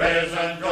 Risen 0.00 0.58
good 0.62 0.69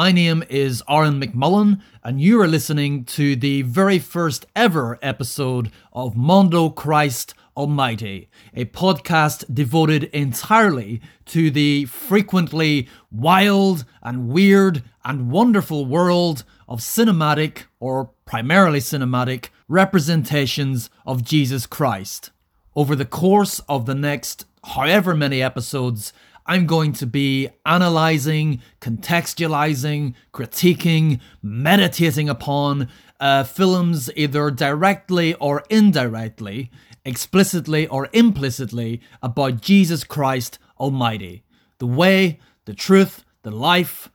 my 0.00 0.12
name 0.12 0.42
is 0.48 0.82
Aaron 0.88 1.20
McMullen, 1.20 1.78
and 2.02 2.22
you 2.22 2.40
are 2.40 2.48
listening 2.48 3.04
to 3.04 3.36
the 3.36 3.60
very 3.60 3.98
first 3.98 4.46
ever 4.56 4.98
episode 5.02 5.70
of 5.92 6.16
Mondo 6.16 6.70
Christ 6.70 7.34
Almighty, 7.54 8.30
a 8.54 8.64
podcast 8.64 9.54
devoted 9.54 10.04
entirely 10.04 11.02
to 11.26 11.50
the 11.50 11.84
frequently 11.84 12.88
wild 13.12 13.84
and 14.02 14.30
weird 14.30 14.82
and 15.04 15.30
wonderful 15.30 15.84
world 15.84 16.44
of 16.66 16.80
cinematic, 16.80 17.64
or 17.78 18.08
primarily 18.24 18.78
cinematic, 18.80 19.48
representations 19.68 20.88
of 21.04 21.22
Jesus 21.22 21.66
Christ. 21.66 22.30
Over 22.74 22.96
the 22.96 23.04
course 23.04 23.60
of 23.68 23.84
the 23.84 23.94
next 23.94 24.46
however 24.64 25.14
many 25.14 25.42
episodes, 25.42 26.14
I'm 26.50 26.66
going 26.66 26.94
to 26.94 27.06
be 27.06 27.48
analyzing, 27.64 28.60
contextualizing, 28.80 30.14
critiquing, 30.34 31.20
meditating 31.40 32.28
upon 32.28 32.88
uh, 33.20 33.44
films 33.44 34.10
either 34.16 34.50
directly 34.50 35.34
or 35.34 35.62
indirectly, 35.70 36.72
explicitly 37.04 37.86
or 37.86 38.08
implicitly 38.12 39.00
about 39.22 39.60
Jesus 39.60 40.02
Christ 40.02 40.58
Almighty, 40.76 41.44
the 41.78 41.86
way, 41.86 42.40
the 42.64 42.74
truth, 42.74 43.24
the 43.42 43.52
life, 43.52 44.10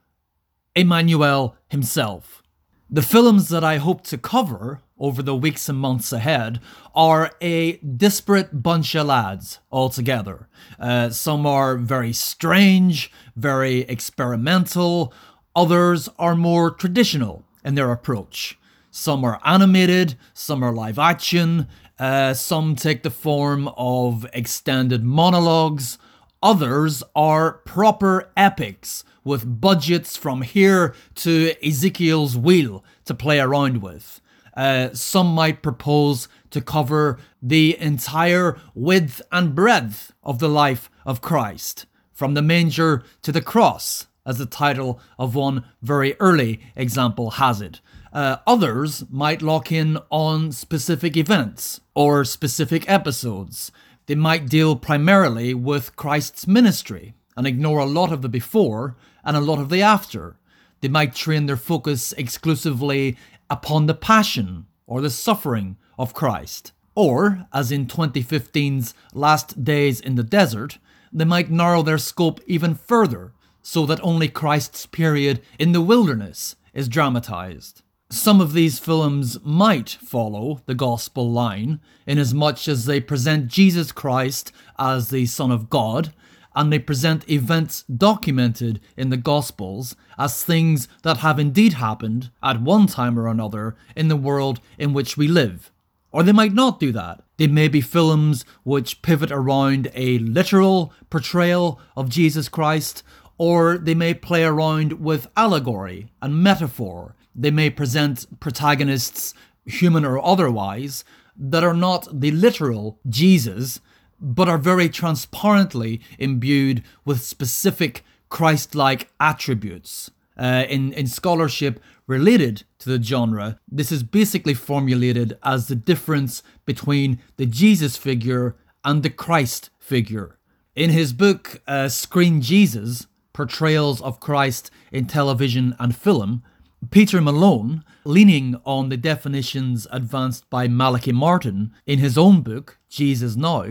Emmanuel 0.75 1.55
himself. 1.69 2.43
The 2.89 3.01
films 3.01 3.49
that 3.49 3.63
I 3.63 3.77
hope 3.77 4.03
to 4.03 4.17
cover 4.17 4.81
over 4.99 5.23
the 5.23 5.35
weeks 5.35 5.67
and 5.67 5.77
months 5.77 6.13
ahead 6.13 6.61
are 6.93 7.31
a 7.41 7.77
disparate 7.77 8.61
bunch 8.61 8.93
of 8.93 9.07
lads 9.07 9.57
altogether. 9.71 10.47
Uh, 10.79 11.09
some 11.09 11.47
are 11.47 11.77
very 11.77 12.13
strange, 12.13 13.11
very 13.35 13.79
experimental, 13.81 15.11
others 15.55 16.09
are 16.19 16.35
more 16.35 16.69
traditional 16.69 17.43
in 17.63 17.73
their 17.73 17.91
approach. 17.91 18.59
Some 18.91 19.25
are 19.25 19.41
animated, 19.43 20.15
some 20.35 20.61
are 20.61 20.71
live 20.71 20.99
action, 20.99 21.67
uh, 21.97 22.35
some 22.35 22.75
take 22.75 23.01
the 23.01 23.09
form 23.09 23.67
of 23.75 24.27
extended 24.31 25.03
monologues, 25.03 25.97
others 26.45 27.01
are 27.15 27.53
proper 27.65 28.29
epics 28.37 29.03
with 29.23 29.59
budgets 29.59 30.15
from 30.15 30.43
here 30.43 30.93
to 31.15 31.55
Ezekiel's 31.65 32.37
wheel 32.37 32.85
to 33.03 33.15
play 33.15 33.39
around 33.39 33.81
with. 33.81 34.21
Uh, 34.55 34.89
some 34.93 35.33
might 35.33 35.63
propose 35.63 36.27
to 36.51 36.61
cover 36.61 37.17
the 37.41 37.75
entire 37.79 38.57
width 38.75 39.23
and 39.31 39.55
breadth 39.55 40.13
of 40.23 40.37
the 40.37 40.47
life 40.47 40.91
of 41.03 41.19
Christ, 41.19 41.87
from 42.13 42.35
the 42.35 42.43
manger 42.43 43.03
to 43.23 43.31
the 43.31 43.41
cross, 43.41 44.05
as 44.23 44.37
the 44.37 44.45
title 44.45 44.99
of 45.17 45.33
one 45.33 45.65
very 45.81 46.15
early 46.19 46.61
example 46.75 47.31
has 47.31 47.59
it. 47.59 47.81
Uh, 48.13 48.37
others 48.45 49.03
might 49.09 49.41
lock 49.41 49.71
in 49.71 49.97
on 50.11 50.51
specific 50.51 51.17
events 51.17 51.81
or 51.95 52.23
specific 52.23 52.87
episodes. 52.87 53.71
They 54.07 54.15
might 54.15 54.49
deal 54.49 54.75
primarily 54.75 55.53
with 55.53 55.95
Christ's 55.95 56.47
ministry 56.47 57.15
and 57.35 57.47
ignore 57.47 57.79
a 57.79 57.85
lot 57.85 58.11
of 58.11 58.21
the 58.21 58.29
before 58.29 58.95
and 59.23 59.35
a 59.35 59.41
lot 59.41 59.59
of 59.59 59.69
the 59.69 59.81
after. 59.81 60.37
They 60.81 60.87
might 60.87 61.15
train 61.15 61.47
their 61.47 61.57
focus 61.57 62.13
exclusively 62.13 63.17
upon 63.49 63.87
the 63.87 63.95
passion 63.95 64.67
or 64.85 65.01
the 65.01 65.09
suffering 65.09 65.77
of 65.97 66.13
Christ. 66.13 66.71
Or, 66.93 67.47
as 67.51 67.71
in 67.71 67.87
2015's 67.87 68.93
Last 69.13 69.63
Days 69.63 69.99
in 69.99 70.15
the 70.15 70.23
Desert, 70.23 70.77
they 71.11 71.25
might 71.25 71.49
narrow 71.49 71.81
their 71.81 71.97
scope 71.97 72.39
even 72.45 72.75
further 72.75 73.33
so 73.61 73.85
that 73.87 73.99
only 74.03 74.27
Christ's 74.27 74.85
period 74.85 75.41
in 75.57 75.71
the 75.71 75.81
wilderness 75.81 76.55
is 76.73 76.87
dramatized. 76.87 77.81
Some 78.11 78.39
of 78.39 78.53
these 78.53 78.77
films 78.77 79.37
might 79.43 79.89
follow 79.89 80.61
the 80.67 80.75
gospel 80.75 81.31
line, 81.31 81.79
inasmuch 82.05 82.67
as 82.67 82.85
they 82.85 82.99
present 82.99 83.47
Jesus 83.47 83.91
Christ 83.91 84.51
as 84.77 85.09
the 85.09 85.25
Son 85.25 85.51
of 85.51 85.69
God 85.69 86.13
and 86.55 86.71
they 86.71 86.79
present 86.79 87.29
events 87.29 87.83
documented 87.83 88.79
in 88.95 89.09
the 89.09 89.17
Gospels 89.17 89.95
as 90.17 90.43
things 90.43 90.87
that 91.03 91.17
have 91.17 91.37
indeed 91.37 91.73
happened 91.73 92.31
at 92.41 92.61
one 92.61 92.87
time 92.87 93.19
or 93.19 93.27
another 93.27 93.75
in 93.95 94.07
the 94.07 94.15
world 94.15 94.61
in 94.77 94.93
which 94.93 95.17
we 95.17 95.27
live. 95.27 95.71
Or 96.11 96.23
they 96.23 96.31
might 96.31 96.53
not 96.53 96.79
do 96.79 96.93
that. 96.93 97.21
They 97.35 97.47
may 97.47 97.67
be 97.67 97.81
films 97.81 98.45
which 98.63 99.01
pivot 99.01 99.31
around 99.31 99.91
a 99.93 100.17
literal 100.19 100.93
portrayal 101.09 101.81
of 101.97 102.07
Jesus 102.07 102.47
Christ, 102.47 103.03
or 103.37 103.77
they 103.77 103.95
may 103.95 104.13
play 104.13 104.45
around 104.45 104.93
with 104.93 105.27
allegory 105.35 106.07
and 106.21 106.41
metaphor. 106.41 107.15
They 107.35 107.51
may 107.51 107.69
present 107.69 108.39
protagonists, 108.39 109.33
human 109.65 110.05
or 110.05 110.23
otherwise, 110.23 111.03
that 111.37 111.63
are 111.63 111.73
not 111.73 112.07
the 112.21 112.31
literal 112.31 112.99
Jesus, 113.09 113.81
but 114.19 114.47
are 114.47 114.57
very 114.57 114.89
transparently 114.89 116.01
imbued 116.17 116.83
with 117.03 117.21
specific 117.21 118.03
Christ 118.29 118.73
like 118.75 119.11
attributes. 119.19 120.11
Uh, 120.37 120.65
in, 120.67 120.91
in 120.93 121.07
scholarship 121.07 121.79
related 122.07 122.63
to 122.79 122.89
the 122.89 123.01
genre, 123.01 123.57
this 123.71 123.91
is 123.91 124.03
basically 124.03 124.53
formulated 124.53 125.37
as 125.43 125.67
the 125.67 125.75
difference 125.75 126.43
between 126.65 127.19
the 127.37 127.45
Jesus 127.45 127.95
figure 127.95 128.55
and 128.83 129.01
the 129.01 129.09
Christ 129.09 129.69
figure. 129.79 130.37
In 130.75 130.89
his 130.89 131.13
book, 131.13 131.61
uh, 131.67 131.87
Screen 131.87 132.41
Jesus 132.41 133.07
Portrayals 133.31 134.01
of 134.01 134.19
Christ 134.19 134.71
in 134.91 135.07
Television 135.07 135.75
and 135.79 135.95
Film, 135.95 136.43
Peter 136.91 137.21
Malone, 137.21 137.83
leaning 138.03 138.55
on 138.65 138.89
the 138.89 138.97
definitions 138.97 139.87
advanced 139.91 140.49
by 140.49 140.67
Malachi 140.67 141.11
Martin 141.11 141.73
in 141.85 141.99
his 141.99 142.17
own 142.17 142.41
book, 142.41 142.79
Jesus 142.89 143.35
Now, 143.35 143.65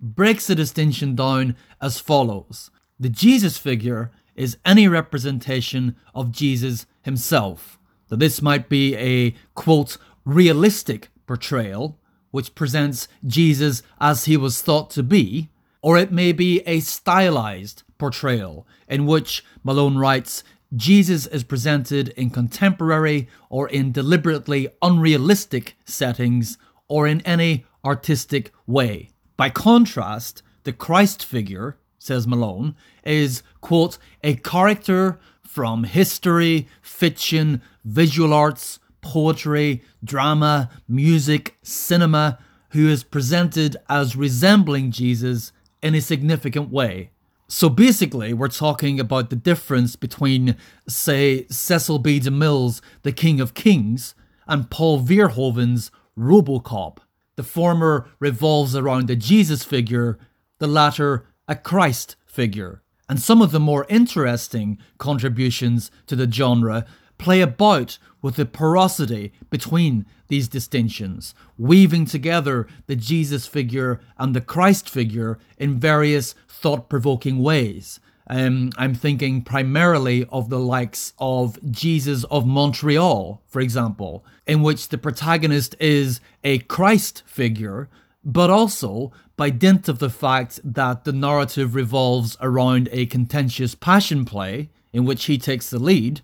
breaks 0.00 0.46
the 0.46 0.54
distinction 0.54 1.14
down 1.14 1.56
as 1.80 1.98
follows 1.98 2.70
The 2.98 3.08
Jesus 3.08 3.58
figure 3.58 4.12
is 4.36 4.56
any 4.64 4.86
representation 4.86 5.96
of 6.14 6.30
Jesus 6.30 6.86
himself. 7.02 7.78
That 8.08 8.18
this 8.18 8.40
might 8.40 8.68
be 8.68 8.94
a 8.96 9.34
quote, 9.54 9.96
realistic 10.24 11.08
portrayal, 11.26 11.98
which 12.30 12.54
presents 12.54 13.08
Jesus 13.26 13.82
as 14.00 14.26
he 14.26 14.36
was 14.36 14.62
thought 14.62 14.90
to 14.90 15.02
be, 15.02 15.50
or 15.82 15.98
it 15.98 16.12
may 16.12 16.32
be 16.32 16.60
a 16.66 16.80
stylized 16.80 17.82
portrayal, 17.98 18.66
in 18.88 19.06
which 19.06 19.44
Malone 19.62 19.98
writes, 19.98 20.42
Jesus 20.76 21.26
is 21.26 21.44
presented 21.44 22.08
in 22.10 22.30
contemporary 22.30 23.28
or 23.48 23.68
in 23.68 23.92
deliberately 23.92 24.68
unrealistic 24.82 25.76
settings 25.84 26.58
or 26.88 27.06
in 27.06 27.20
any 27.22 27.64
artistic 27.84 28.52
way. 28.66 29.10
By 29.36 29.50
contrast, 29.50 30.42
the 30.64 30.72
Christ 30.72 31.24
figure, 31.24 31.76
says 31.98 32.26
Malone, 32.26 32.74
is, 33.04 33.42
quote, 33.60 33.98
a 34.22 34.36
character 34.36 35.18
from 35.42 35.84
history, 35.84 36.68
fiction, 36.82 37.62
visual 37.84 38.32
arts, 38.32 38.80
poetry, 39.00 39.82
drama, 40.02 40.70
music, 40.88 41.56
cinema, 41.62 42.38
who 42.70 42.88
is 42.88 43.04
presented 43.04 43.76
as 43.88 44.16
resembling 44.16 44.90
Jesus 44.90 45.52
in 45.82 45.94
a 45.94 46.00
significant 46.00 46.70
way. 46.70 47.10
So 47.46 47.68
basically, 47.68 48.32
we're 48.32 48.48
talking 48.48 48.98
about 48.98 49.28
the 49.28 49.36
difference 49.36 49.96
between, 49.96 50.56
say, 50.88 51.46
Cecil 51.48 51.98
B. 51.98 52.18
DeMille's 52.18 52.80
The 53.02 53.12
King 53.12 53.40
of 53.40 53.54
Kings 53.54 54.14
and 54.46 54.70
Paul 54.70 55.00
Verhoeven's 55.00 55.90
Robocop. 56.18 56.98
The 57.36 57.42
former 57.42 58.08
revolves 58.18 58.74
around 58.74 59.10
a 59.10 59.16
Jesus 59.16 59.62
figure, 59.62 60.18
the 60.58 60.66
latter 60.66 61.26
a 61.46 61.54
Christ 61.54 62.16
figure. 62.24 62.82
And 63.08 63.20
some 63.20 63.42
of 63.42 63.50
the 63.50 63.60
more 63.60 63.84
interesting 63.90 64.78
contributions 64.96 65.90
to 66.06 66.16
the 66.16 66.30
genre 66.30 66.86
play 67.18 67.40
about 67.40 67.98
with 68.22 68.36
the 68.36 68.46
porosity 68.46 69.32
between 69.50 70.06
these 70.28 70.48
distinctions, 70.48 71.34
weaving 71.58 72.06
together 72.06 72.66
the 72.86 72.96
Jesus 72.96 73.46
figure 73.46 74.00
and 74.18 74.34
the 74.34 74.40
Christ 74.40 74.88
figure 74.88 75.38
in 75.58 75.78
various 75.78 76.34
thought 76.48 76.88
provoking 76.88 77.40
ways. 77.40 78.00
Um, 78.26 78.70
I'm 78.78 78.94
thinking 78.94 79.42
primarily 79.42 80.26
of 80.30 80.48
the 80.48 80.58
likes 80.58 81.12
of 81.18 81.58
Jesus 81.70 82.24
of 82.24 82.46
Montreal, 82.46 83.42
for 83.46 83.60
example, 83.60 84.24
in 84.46 84.62
which 84.62 84.88
the 84.88 84.96
protagonist 84.96 85.76
is 85.78 86.20
a 86.42 86.58
Christ 86.60 87.22
figure, 87.26 87.90
but 88.24 88.48
also 88.48 89.12
by 89.36 89.50
dint 89.50 89.88
of 89.88 89.98
the 89.98 90.08
fact 90.08 90.60
that 90.64 91.04
the 91.04 91.12
narrative 91.12 91.74
revolves 91.74 92.38
around 92.40 92.88
a 92.92 93.06
contentious 93.06 93.74
passion 93.74 94.24
play 94.24 94.70
in 94.92 95.04
which 95.04 95.26
he 95.26 95.36
takes 95.36 95.68
the 95.68 95.78
lead, 95.78 96.22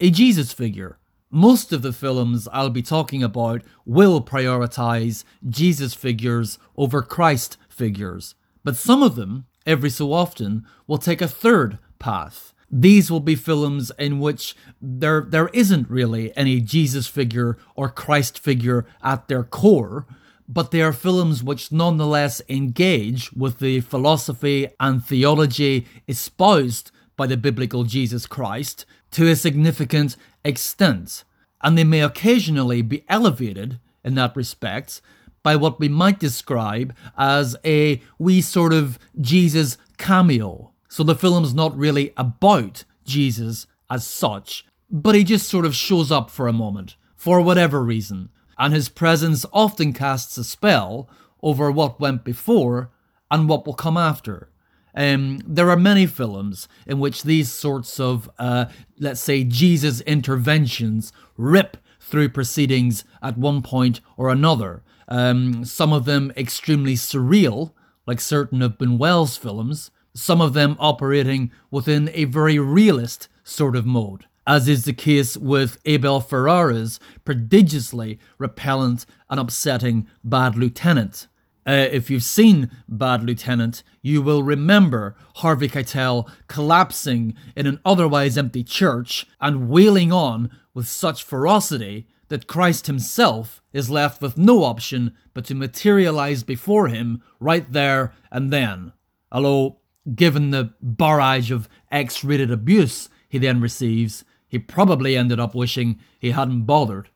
a 0.00 0.10
Jesus 0.10 0.52
figure. 0.52 0.98
Most 1.30 1.72
of 1.72 1.82
the 1.82 1.92
films 1.92 2.48
I'll 2.52 2.70
be 2.70 2.82
talking 2.82 3.22
about 3.22 3.62
will 3.84 4.22
prioritize 4.22 5.24
Jesus 5.48 5.94
figures 5.94 6.58
over 6.76 7.02
Christ 7.02 7.56
figures, 7.68 8.34
but 8.62 8.76
some 8.76 9.02
of 9.02 9.16
them, 9.16 9.46
every 9.66 9.90
so 9.90 10.12
often, 10.12 10.64
will 10.86 10.98
take 10.98 11.20
a 11.20 11.28
third 11.28 11.78
path. 11.98 12.52
These 12.70 13.10
will 13.10 13.20
be 13.20 13.34
films 13.34 13.92
in 13.98 14.18
which 14.20 14.56
there 14.80 15.26
there 15.28 15.48
isn't 15.48 15.90
really 15.90 16.36
any 16.36 16.60
Jesus 16.60 17.06
figure 17.06 17.56
or 17.76 17.88
Christ 17.88 18.38
figure 18.38 18.86
at 19.02 19.28
their 19.28 19.44
core, 19.44 20.06
but 20.48 20.70
they 20.70 20.82
are 20.82 20.92
films 20.92 21.42
which 21.42 21.72
nonetheless 21.72 22.42
engage 22.48 23.32
with 23.32 23.58
the 23.58 23.80
philosophy 23.80 24.68
and 24.80 25.04
theology 25.04 25.86
espoused 26.08 26.90
by 27.16 27.26
the 27.26 27.36
biblical 27.36 27.84
Jesus 27.84 28.26
Christ 28.26 28.84
to 29.14 29.30
a 29.30 29.36
significant 29.36 30.16
extent, 30.44 31.24
and 31.62 31.78
they 31.78 31.84
may 31.84 32.02
occasionally 32.02 32.82
be 32.82 33.04
elevated 33.08 33.78
in 34.04 34.16
that 34.16 34.34
respect 34.34 35.00
by 35.44 35.54
what 35.54 35.78
we 35.78 35.88
might 35.88 36.18
describe 36.18 36.92
as 37.16 37.56
a 37.64 38.02
wee 38.18 38.40
sort 38.40 38.72
of 38.72 38.98
Jesus 39.20 39.78
cameo. 39.98 40.72
So 40.88 41.04
the 41.04 41.14
film's 41.14 41.54
not 41.54 41.76
really 41.76 42.12
about 42.16 42.84
Jesus 43.04 43.68
as 43.88 44.04
such, 44.04 44.66
but 44.90 45.14
he 45.14 45.22
just 45.22 45.48
sort 45.48 45.64
of 45.64 45.76
shows 45.76 46.10
up 46.10 46.28
for 46.28 46.48
a 46.48 46.52
moment, 46.52 46.96
for 47.14 47.40
whatever 47.40 47.84
reason, 47.84 48.30
and 48.58 48.74
his 48.74 48.88
presence 48.88 49.46
often 49.52 49.92
casts 49.92 50.36
a 50.38 50.44
spell 50.44 51.08
over 51.40 51.70
what 51.70 52.00
went 52.00 52.24
before 52.24 52.90
and 53.30 53.48
what 53.48 53.64
will 53.64 53.74
come 53.74 53.96
after. 53.96 54.50
Um, 54.94 55.40
there 55.46 55.70
are 55.70 55.76
many 55.76 56.06
films 56.06 56.68
in 56.86 57.00
which 57.00 57.22
these 57.22 57.52
sorts 57.52 57.98
of, 57.98 58.30
uh, 58.38 58.66
let's 58.98 59.20
say, 59.20 59.44
Jesus 59.44 60.00
interventions 60.02 61.12
rip 61.36 61.76
through 62.00 62.28
proceedings 62.28 63.04
at 63.22 63.38
one 63.38 63.62
point 63.62 64.00
or 64.16 64.28
another. 64.28 64.82
Um, 65.08 65.64
some 65.64 65.92
of 65.92 66.04
them 66.04 66.32
extremely 66.36 66.94
surreal, 66.94 67.72
like 68.06 68.20
certain 68.20 68.62
of 68.62 68.78
Buñuel's 68.78 69.36
films, 69.36 69.90
some 70.14 70.40
of 70.40 70.52
them 70.52 70.76
operating 70.78 71.50
within 71.70 72.10
a 72.14 72.24
very 72.24 72.58
realist 72.58 73.28
sort 73.42 73.74
of 73.74 73.84
mode, 73.84 74.26
as 74.46 74.68
is 74.68 74.84
the 74.84 74.92
case 74.92 75.36
with 75.36 75.78
Abel 75.84 76.20
Ferrara's 76.20 77.00
prodigiously 77.24 78.18
repellent 78.38 79.06
and 79.28 79.40
upsetting 79.40 80.06
Bad 80.22 80.56
Lieutenant. 80.56 81.26
Uh, 81.66 81.88
if 81.90 82.10
you've 82.10 82.22
seen 82.22 82.70
Bad 82.88 83.22
Lieutenant, 83.22 83.82
you 84.02 84.20
will 84.20 84.42
remember 84.42 85.16
Harvey 85.36 85.68
Keitel 85.68 86.28
collapsing 86.46 87.34
in 87.56 87.66
an 87.66 87.80
otherwise 87.84 88.36
empty 88.36 88.62
church 88.62 89.26
and 89.40 89.68
wailing 89.68 90.12
on 90.12 90.50
with 90.74 90.86
such 90.86 91.24
ferocity 91.24 92.06
that 92.28 92.46
Christ 92.46 92.86
himself 92.86 93.62
is 93.72 93.90
left 93.90 94.20
with 94.20 94.36
no 94.36 94.64
option 94.64 95.14
but 95.32 95.44
to 95.46 95.54
materialize 95.54 96.42
before 96.42 96.88
him 96.88 97.22
right 97.40 97.70
there 97.72 98.12
and 98.30 98.52
then. 98.52 98.92
Although, 99.32 99.78
given 100.14 100.50
the 100.50 100.74
barrage 100.80 101.50
of 101.50 101.68
X 101.90 102.24
rated 102.24 102.50
abuse 102.50 103.08
he 103.28 103.38
then 103.38 103.60
receives, 103.60 104.24
he 104.46 104.58
probably 104.58 105.16
ended 105.16 105.40
up 105.40 105.54
wishing 105.54 105.98
he 106.18 106.30
hadn't 106.30 106.64
bothered. 106.64 107.08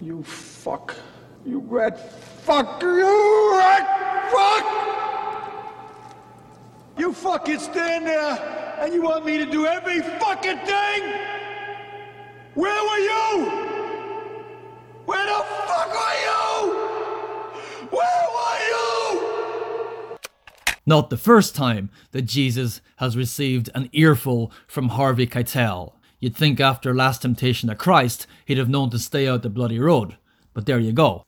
You 0.00 0.22
fuck. 0.22 0.94
You 1.44 1.58
red 1.58 1.98
fuck. 2.44 2.82
You 2.82 3.56
red 3.56 3.86
fuck! 4.30 4.64
You 6.98 7.12
fucking 7.12 7.58
stand 7.58 8.06
there 8.06 8.76
and 8.80 8.92
you 8.92 9.02
want 9.02 9.24
me 9.24 9.38
to 9.38 9.46
do 9.46 9.66
every 9.66 10.00
fucking 10.00 10.58
thing? 10.58 11.02
Where 12.54 12.82
were 12.82 12.98
you? 12.98 13.50
Where 15.06 15.26
the 15.26 15.44
fuck 15.66 15.90
were 15.90 16.18
you? 16.26 16.74
Where 17.90 18.26
were 18.36 18.58
you? 18.68 20.18
Not 20.86 21.08
the 21.08 21.16
first 21.16 21.54
time 21.54 21.90
that 22.12 22.22
Jesus 22.22 22.82
has 22.96 23.16
received 23.16 23.70
an 23.74 23.88
earful 23.92 24.52
from 24.66 24.90
Harvey 24.90 25.26
Keitel. 25.26 25.94
You'd 26.20 26.36
think 26.36 26.60
after 26.60 26.94
Last 26.94 27.22
Temptation 27.22 27.70
of 27.70 27.78
Christ, 27.78 28.26
he'd 28.44 28.58
have 28.58 28.68
known 28.68 28.90
to 28.90 28.98
stay 28.98 29.26
out 29.26 29.42
the 29.42 29.50
bloody 29.50 29.78
road. 29.78 30.16
But 30.52 30.66
there 30.66 30.78
you 30.78 30.92
go. 30.92 31.24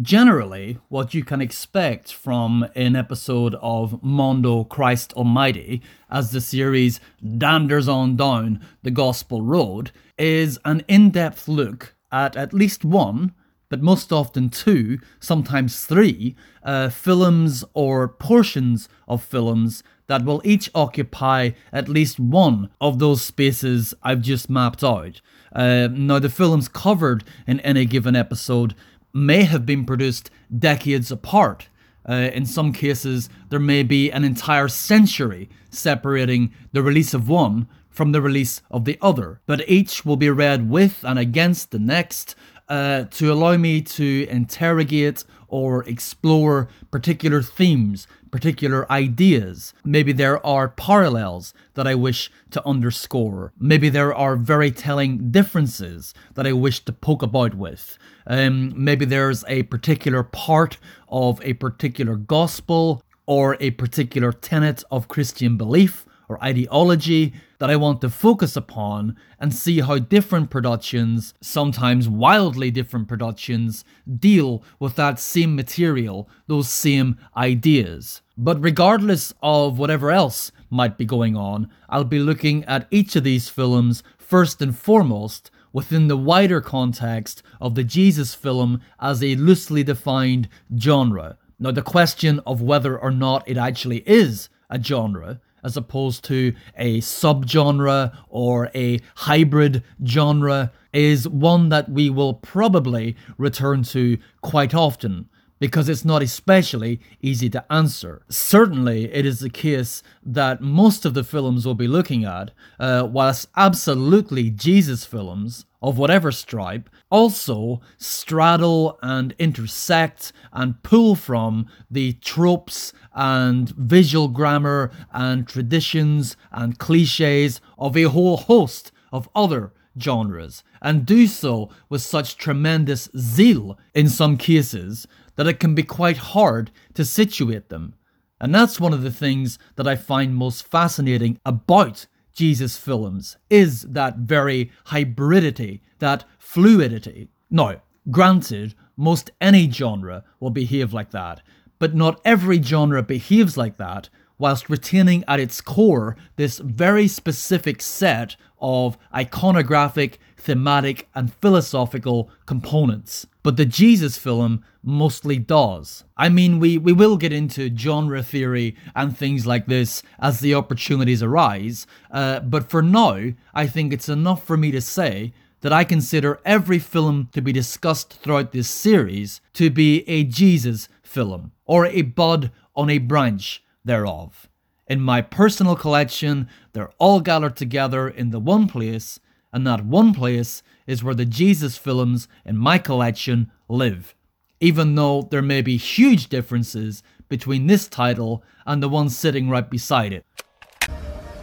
Generally, 0.00 0.78
what 0.88 1.12
you 1.12 1.22
can 1.22 1.42
expect 1.42 2.14
from 2.14 2.66
an 2.74 2.96
episode 2.96 3.54
of 3.60 4.02
Mondo 4.02 4.64
Christ 4.64 5.12
Almighty 5.12 5.82
as 6.10 6.30
the 6.30 6.40
series 6.40 6.98
danders 7.22 7.92
on 7.92 8.16
down 8.16 8.64
the 8.82 8.90
gospel 8.90 9.42
road 9.42 9.90
is 10.16 10.58
an 10.64 10.82
in 10.88 11.10
depth 11.10 11.46
look 11.46 11.94
at 12.10 12.38
at 12.38 12.54
least 12.54 12.86
one, 12.86 13.34
but 13.68 13.82
most 13.82 14.14
often 14.14 14.48
two, 14.48 14.98
sometimes 15.20 15.84
three, 15.84 16.36
uh, 16.62 16.88
films 16.88 17.62
or 17.74 18.08
portions 18.08 18.88
of 19.06 19.22
films 19.22 19.82
that 20.06 20.24
will 20.24 20.40
each 20.42 20.70
occupy 20.74 21.50
at 21.70 21.88
least 21.88 22.18
one 22.18 22.70
of 22.80 22.98
those 22.98 23.22
spaces 23.22 23.94
I've 24.02 24.20
just 24.22 24.48
mapped 24.48 24.82
out. 24.82 25.20
Uh, 25.54 25.88
now, 25.90 26.18
the 26.18 26.28
films 26.30 26.68
covered 26.68 27.24
in 27.46 27.60
any 27.60 27.84
given 27.84 28.16
episode 28.16 28.74
may 29.12 29.44
have 29.44 29.66
been 29.66 29.84
produced 29.84 30.30
decades 30.56 31.10
apart. 31.10 31.68
Uh, 32.08 32.30
in 32.32 32.46
some 32.46 32.72
cases, 32.72 33.28
there 33.50 33.60
may 33.60 33.82
be 33.82 34.10
an 34.10 34.24
entire 34.24 34.68
century 34.68 35.48
separating 35.70 36.52
the 36.72 36.82
release 36.82 37.14
of 37.14 37.28
one 37.28 37.68
from 37.88 38.12
the 38.12 38.22
release 38.22 38.62
of 38.70 38.84
the 38.84 38.98
other, 39.00 39.40
but 39.46 39.68
each 39.68 40.04
will 40.04 40.16
be 40.16 40.30
read 40.30 40.68
with 40.68 41.04
and 41.04 41.18
against 41.18 41.70
the 41.70 41.78
next 41.78 42.34
uh, 42.68 43.04
to 43.04 43.32
allow 43.32 43.56
me 43.56 43.82
to 43.82 44.26
interrogate 44.28 45.24
or 45.48 45.84
explore 45.84 46.68
particular 46.90 47.42
themes, 47.42 48.06
particular 48.30 48.90
ideas. 48.90 49.74
Maybe 49.84 50.12
there 50.12 50.44
are 50.44 50.68
parallels 50.68 51.52
that 51.74 51.86
I 51.86 51.94
wish 51.94 52.30
to 52.52 52.66
underscore. 52.66 53.52
Maybe 53.58 53.90
there 53.90 54.14
are 54.14 54.36
very 54.36 54.70
telling 54.70 55.30
differences 55.30 56.14
that 56.34 56.46
I 56.46 56.52
wish 56.52 56.84
to 56.86 56.92
poke 56.92 57.22
about 57.22 57.54
with. 57.54 57.98
Um, 58.26 58.72
maybe 58.74 59.04
there's 59.04 59.44
a 59.46 59.64
particular 59.64 60.22
part 60.22 60.78
of 61.08 61.40
a 61.42 61.52
particular 61.54 62.16
gospel 62.16 63.02
or 63.26 63.58
a 63.60 63.72
particular 63.72 64.32
tenet 64.32 64.82
of 64.90 65.08
Christian 65.08 65.58
belief 65.58 66.06
or 66.28 66.42
ideology 66.42 67.34
that 67.62 67.70
I 67.70 67.76
want 67.76 68.00
to 68.00 68.10
focus 68.10 68.56
upon 68.56 69.16
and 69.38 69.54
see 69.54 69.82
how 69.82 70.00
different 70.00 70.50
productions, 70.50 71.32
sometimes 71.40 72.08
wildly 72.08 72.72
different 72.72 73.06
productions, 73.06 73.84
deal 74.18 74.64
with 74.80 74.96
that 74.96 75.20
same 75.20 75.54
material, 75.54 76.28
those 76.48 76.68
same 76.68 77.16
ideas. 77.36 78.20
But 78.36 78.60
regardless 78.60 79.32
of 79.44 79.78
whatever 79.78 80.10
else 80.10 80.50
might 80.70 80.98
be 80.98 81.04
going 81.04 81.36
on, 81.36 81.70
I'll 81.88 82.02
be 82.02 82.18
looking 82.18 82.64
at 82.64 82.88
each 82.90 83.14
of 83.14 83.22
these 83.22 83.48
films 83.48 84.02
first 84.18 84.60
and 84.60 84.76
foremost 84.76 85.52
within 85.72 86.08
the 86.08 86.16
wider 86.16 86.60
context 86.60 87.44
of 87.60 87.76
the 87.76 87.84
Jesus 87.84 88.34
film 88.34 88.80
as 88.98 89.22
a 89.22 89.36
loosely 89.36 89.84
defined 89.84 90.48
genre. 90.76 91.38
Now, 91.60 91.70
the 91.70 91.80
question 91.80 92.40
of 92.44 92.60
whether 92.60 92.98
or 92.98 93.12
not 93.12 93.48
it 93.48 93.56
actually 93.56 93.98
is 93.98 94.48
a 94.68 94.82
genre, 94.82 95.40
as 95.64 95.76
opposed 95.76 96.24
to 96.24 96.54
a 96.76 97.00
subgenre 97.00 98.16
or 98.28 98.70
a 98.74 99.00
hybrid 99.16 99.82
genre, 100.04 100.72
is 100.92 101.28
one 101.28 101.68
that 101.70 101.88
we 101.88 102.10
will 102.10 102.34
probably 102.34 103.16
return 103.38 103.82
to 103.82 104.18
quite 104.42 104.74
often 104.74 105.28
because 105.62 105.88
it's 105.88 106.04
not 106.04 106.24
especially 106.24 107.00
easy 107.20 107.48
to 107.48 107.64
answer. 107.72 108.22
Certainly, 108.28 109.14
it 109.14 109.24
is 109.24 109.38
the 109.38 109.48
case 109.48 110.02
that 110.20 110.60
most 110.60 111.04
of 111.04 111.14
the 111.14 111.22
films 111.22 111.64
we'll 111.64 111.76
be 111.76 111.86
looking 111.86 112.24
at, 112.24 112.50
uh, 112.80 113.06
whilst 113.08 113.46
absolutely 113.56 114.50
Jesus 114.50 115.04
films 115.04 115.64
of 115.80 115.98
whatever 115.98 116.32
stripe, 116.32 116.90
also 117.10 117.80
straddle 117.96 118.98
and 119.02 119.36
intersect 119.38 120.32
and 120.52 120.82
pull 120.82 121.14
from 121.14 121.68
the 121.88 122.14
tropes 122.14 122.92
and 123.14 123.68
visual 123.70 124.28
grammar 124.28 124.90
and 125.12 125.46
traditions 125.46 126.36
and 126.50 126.78
cliches 126.78 127.60
of 127.78 127.96
a 127.96 128.04
whole 128.04 128.36
host 128.36 128.92
of 129.12 129.28
other 129.34 129.72
genres, 130.00 130.64
and 130.80 131.04
do 131.04 131.26
so 131.26 131.68
with 131.88 132.00
such 132.00 132.36
tremendous 132.36 133.08
zeal 133.16 133.78
in 133.94 134.08
some 134.08 134.36
cases 134.36 135.06
that 135.36 135.46
it 135.46 135.60
can 135.60 135.74
be 135.74 135.82
quite 135.82 136.16
hard 136.16 136.70
to 136.94 137.04
situate 137.04 137.68
them. 137.68 137.94
And 138.40 138.54
that's 138.54 138.80
one 138.80 138.92
of 138.92 139.02
the 139.02 139.10
things 139.10 139.58
that 139.76 139.86
I 139.86 139.96
find 139.96 140.34
most 140.34 140.66
fascinating 140.66 141.38
about 141.44 142.06
Jesus 142.32 142.76
films 142.76 143.36
is 143.50 143.82
that 143.82 144.16
very 144.16 144.72
hybridity, 144.86 145.80
that 145.98 146.24
fluidity. 146.38 147.28
Now, 147.50 147.82
granted, 148.10 148.74
most 148.96 149.30
any 149.40 149.70
genre 149.70 150.24
will 150.40 150.50
behave 150.50 150.92
like 150.92 151.10
that, 151.10 151.42
but 151.82 151.96
not 151.96 152.20
every 152.24 152.62
genre 152.62 153.02
behaves 153.02 153.56
like 153.56 153.76
that 153.76 154.08
whilst 154.38 154.70
retaining 154.70 155.24
at 155.26 155.40
its 155.40 155.60
core 155.60 156.16
this 156.36 156.58
very 156.58 157.08
specific 157.08 157.82
set 157.82 158.36
of 158.60 158.96
iconographic, 159.12 160.18
thematic, 160.36 161.08
and 161.12 161.34
philosophical 161.34 162.30
components. 162.46 163.26
But 163.42 163.56
the 163.56 163.64
Jesus 163.64 164.16
film 164.16 164.64
mostly 164.84 165.38
does. 165.38 166.04
I 166.16 166.28
mean, 166.28 166.60
we, 166.60 166.78
we 166.78 166.92
will 166.92 167.16
get 167.16 167.32
into 167.32 167.76
genre 167.76 168.22
theory 168.22 168.76
and 168.94 169.18
things 169.18 169.44
like 169.44 169.66
this 169.66 170.04
as 170.20 170.38
the 170.38 170.54
opportunities 170.54 171.20
arise, 171.20 171.88
uh, 172.12 172.38
but 172.38 172.70
for 172.70 172.80
now, 172.80 173.32
I 173.52 173.66
think 173.66 173.92
it's 173.92 174.08
enough 174.08 174.44
for 174.44 174.56
me 174.56 174.70
to 174.70 174.80
say 174.80 175.32
that 175.62 175.72
I 175.72 175.84
consider 175.84 176.40
every 176.44 176.78
film 176.78 177.28
to 177.32 177.40
be 177.40 177.52
discussed 177.52 178.14
throughout 178.14 178.52
this 178.52 178.68
series 178.68 179.40
to 179.54 179.70
be 179.70 180.08
a 180.08 180.24
Jesus 180.24 180.88
film, 181.12 181.52
or 181.66 181.84
a 181.86 182.02
bud 182.02 182.50
on 182.74 182.88
a 182.88 182.98
branch 182.98 183.62
thereof. 183.84 184.48
In 184.86 185.00
my 185.00 185.20
personal 185.20 185.76
collection, 185.76 186.48
they're 186.72 186.90
all 186.98 187.20
gathered 187.20 187.56
together 187.56 188.08
in 188.08 188.30
the 188.30 188.40
one 188.40 188.66
place, 188.66 189.20
and 189.52 189.66
that 189.66 189.84
one 189.84 190.14
place 190.14 190.62
is 190.86 191.04
where 191.04 191.14
the 191.14 191.26
Jesus 191.26 191.76
films 191.76 192.28
in 192.44 192.56
my 192.56 192.78
collection 192.78 193.50
live, 193.68 194.14
even 194.60 194.94
though 194.94 195.22
there 195.30 195.42
may 195.42 195.62
be 195.62 195.76
huge 195.76 196.28
differences 196.28 197.02
between 197.28 197.66
this 197.66 197.88
title 197.88 198.42
and 198.66 198.82
the 198.82 198.88
one 198.88 199.08
sitting 199.08 199.48
right 199.48 199.68
beside 199.70 200.12
it. 200.12 200.24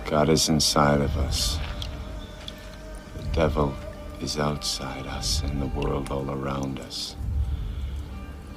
God 0.06 0.30
is 0.30 0.50
inside 0.50 1.02
of 1.02 1.16
us. 1.18 1.60
The 3.18 3.24
devil 3.32 3.74
is 4.20 4.38
outside 4.38 5.06
us 5.06 5.42
and 5.44 5.62
the 5.62 5.68
world 5.80 6.12
all 6.12 6.30
around 6.30 6.80
us. 6.80 7.16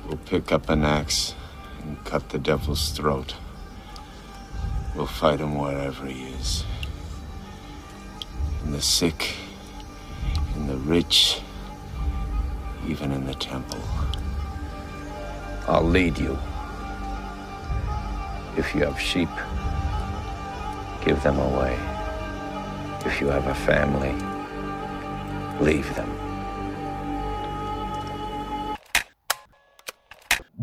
We'll 0.07 0.19
pick 0.19 0.53
up 0.53 0.69
an 0.69 0.85
axe 0.85 1.35
and 1.83 2.03
cut 2.05 2.29
the 2.31 2.39
devil's 2.39 2.91
throat. 2.91 3.35
We'll 4.95 5.07
fight 5.07 5.41
him 5.41 5.57
wherever 5.57 6.07
he 6.07 6.25
is. 6.35 6.65
In 8.65 8.73
the 8.73 8.83
sick, 8.83 9.35
in 10.55 10.67
the 10.67 10.77
rich, 10.77 11.41
even 12.87 13.13
in 13.13 13.27
the 13.27 13.35
temple. 13.35 13.81
I'll 15.67 15.85
lead 15.85 16.19
you. 16.19 16.39
If 18.57 18.75
you 18.75 18.85
have 18.85 19.01
sheep, 19.01 19.31
give 21.05 21.23
them 21.23 21.39
away. 21.39 21.79
If 23.07 23.21
you 23.21 23.29
have 23.29 23.47
a 23.47 23.55
family, 23.55 24.13
leave 25.65 25.95
them. 25.95 26.22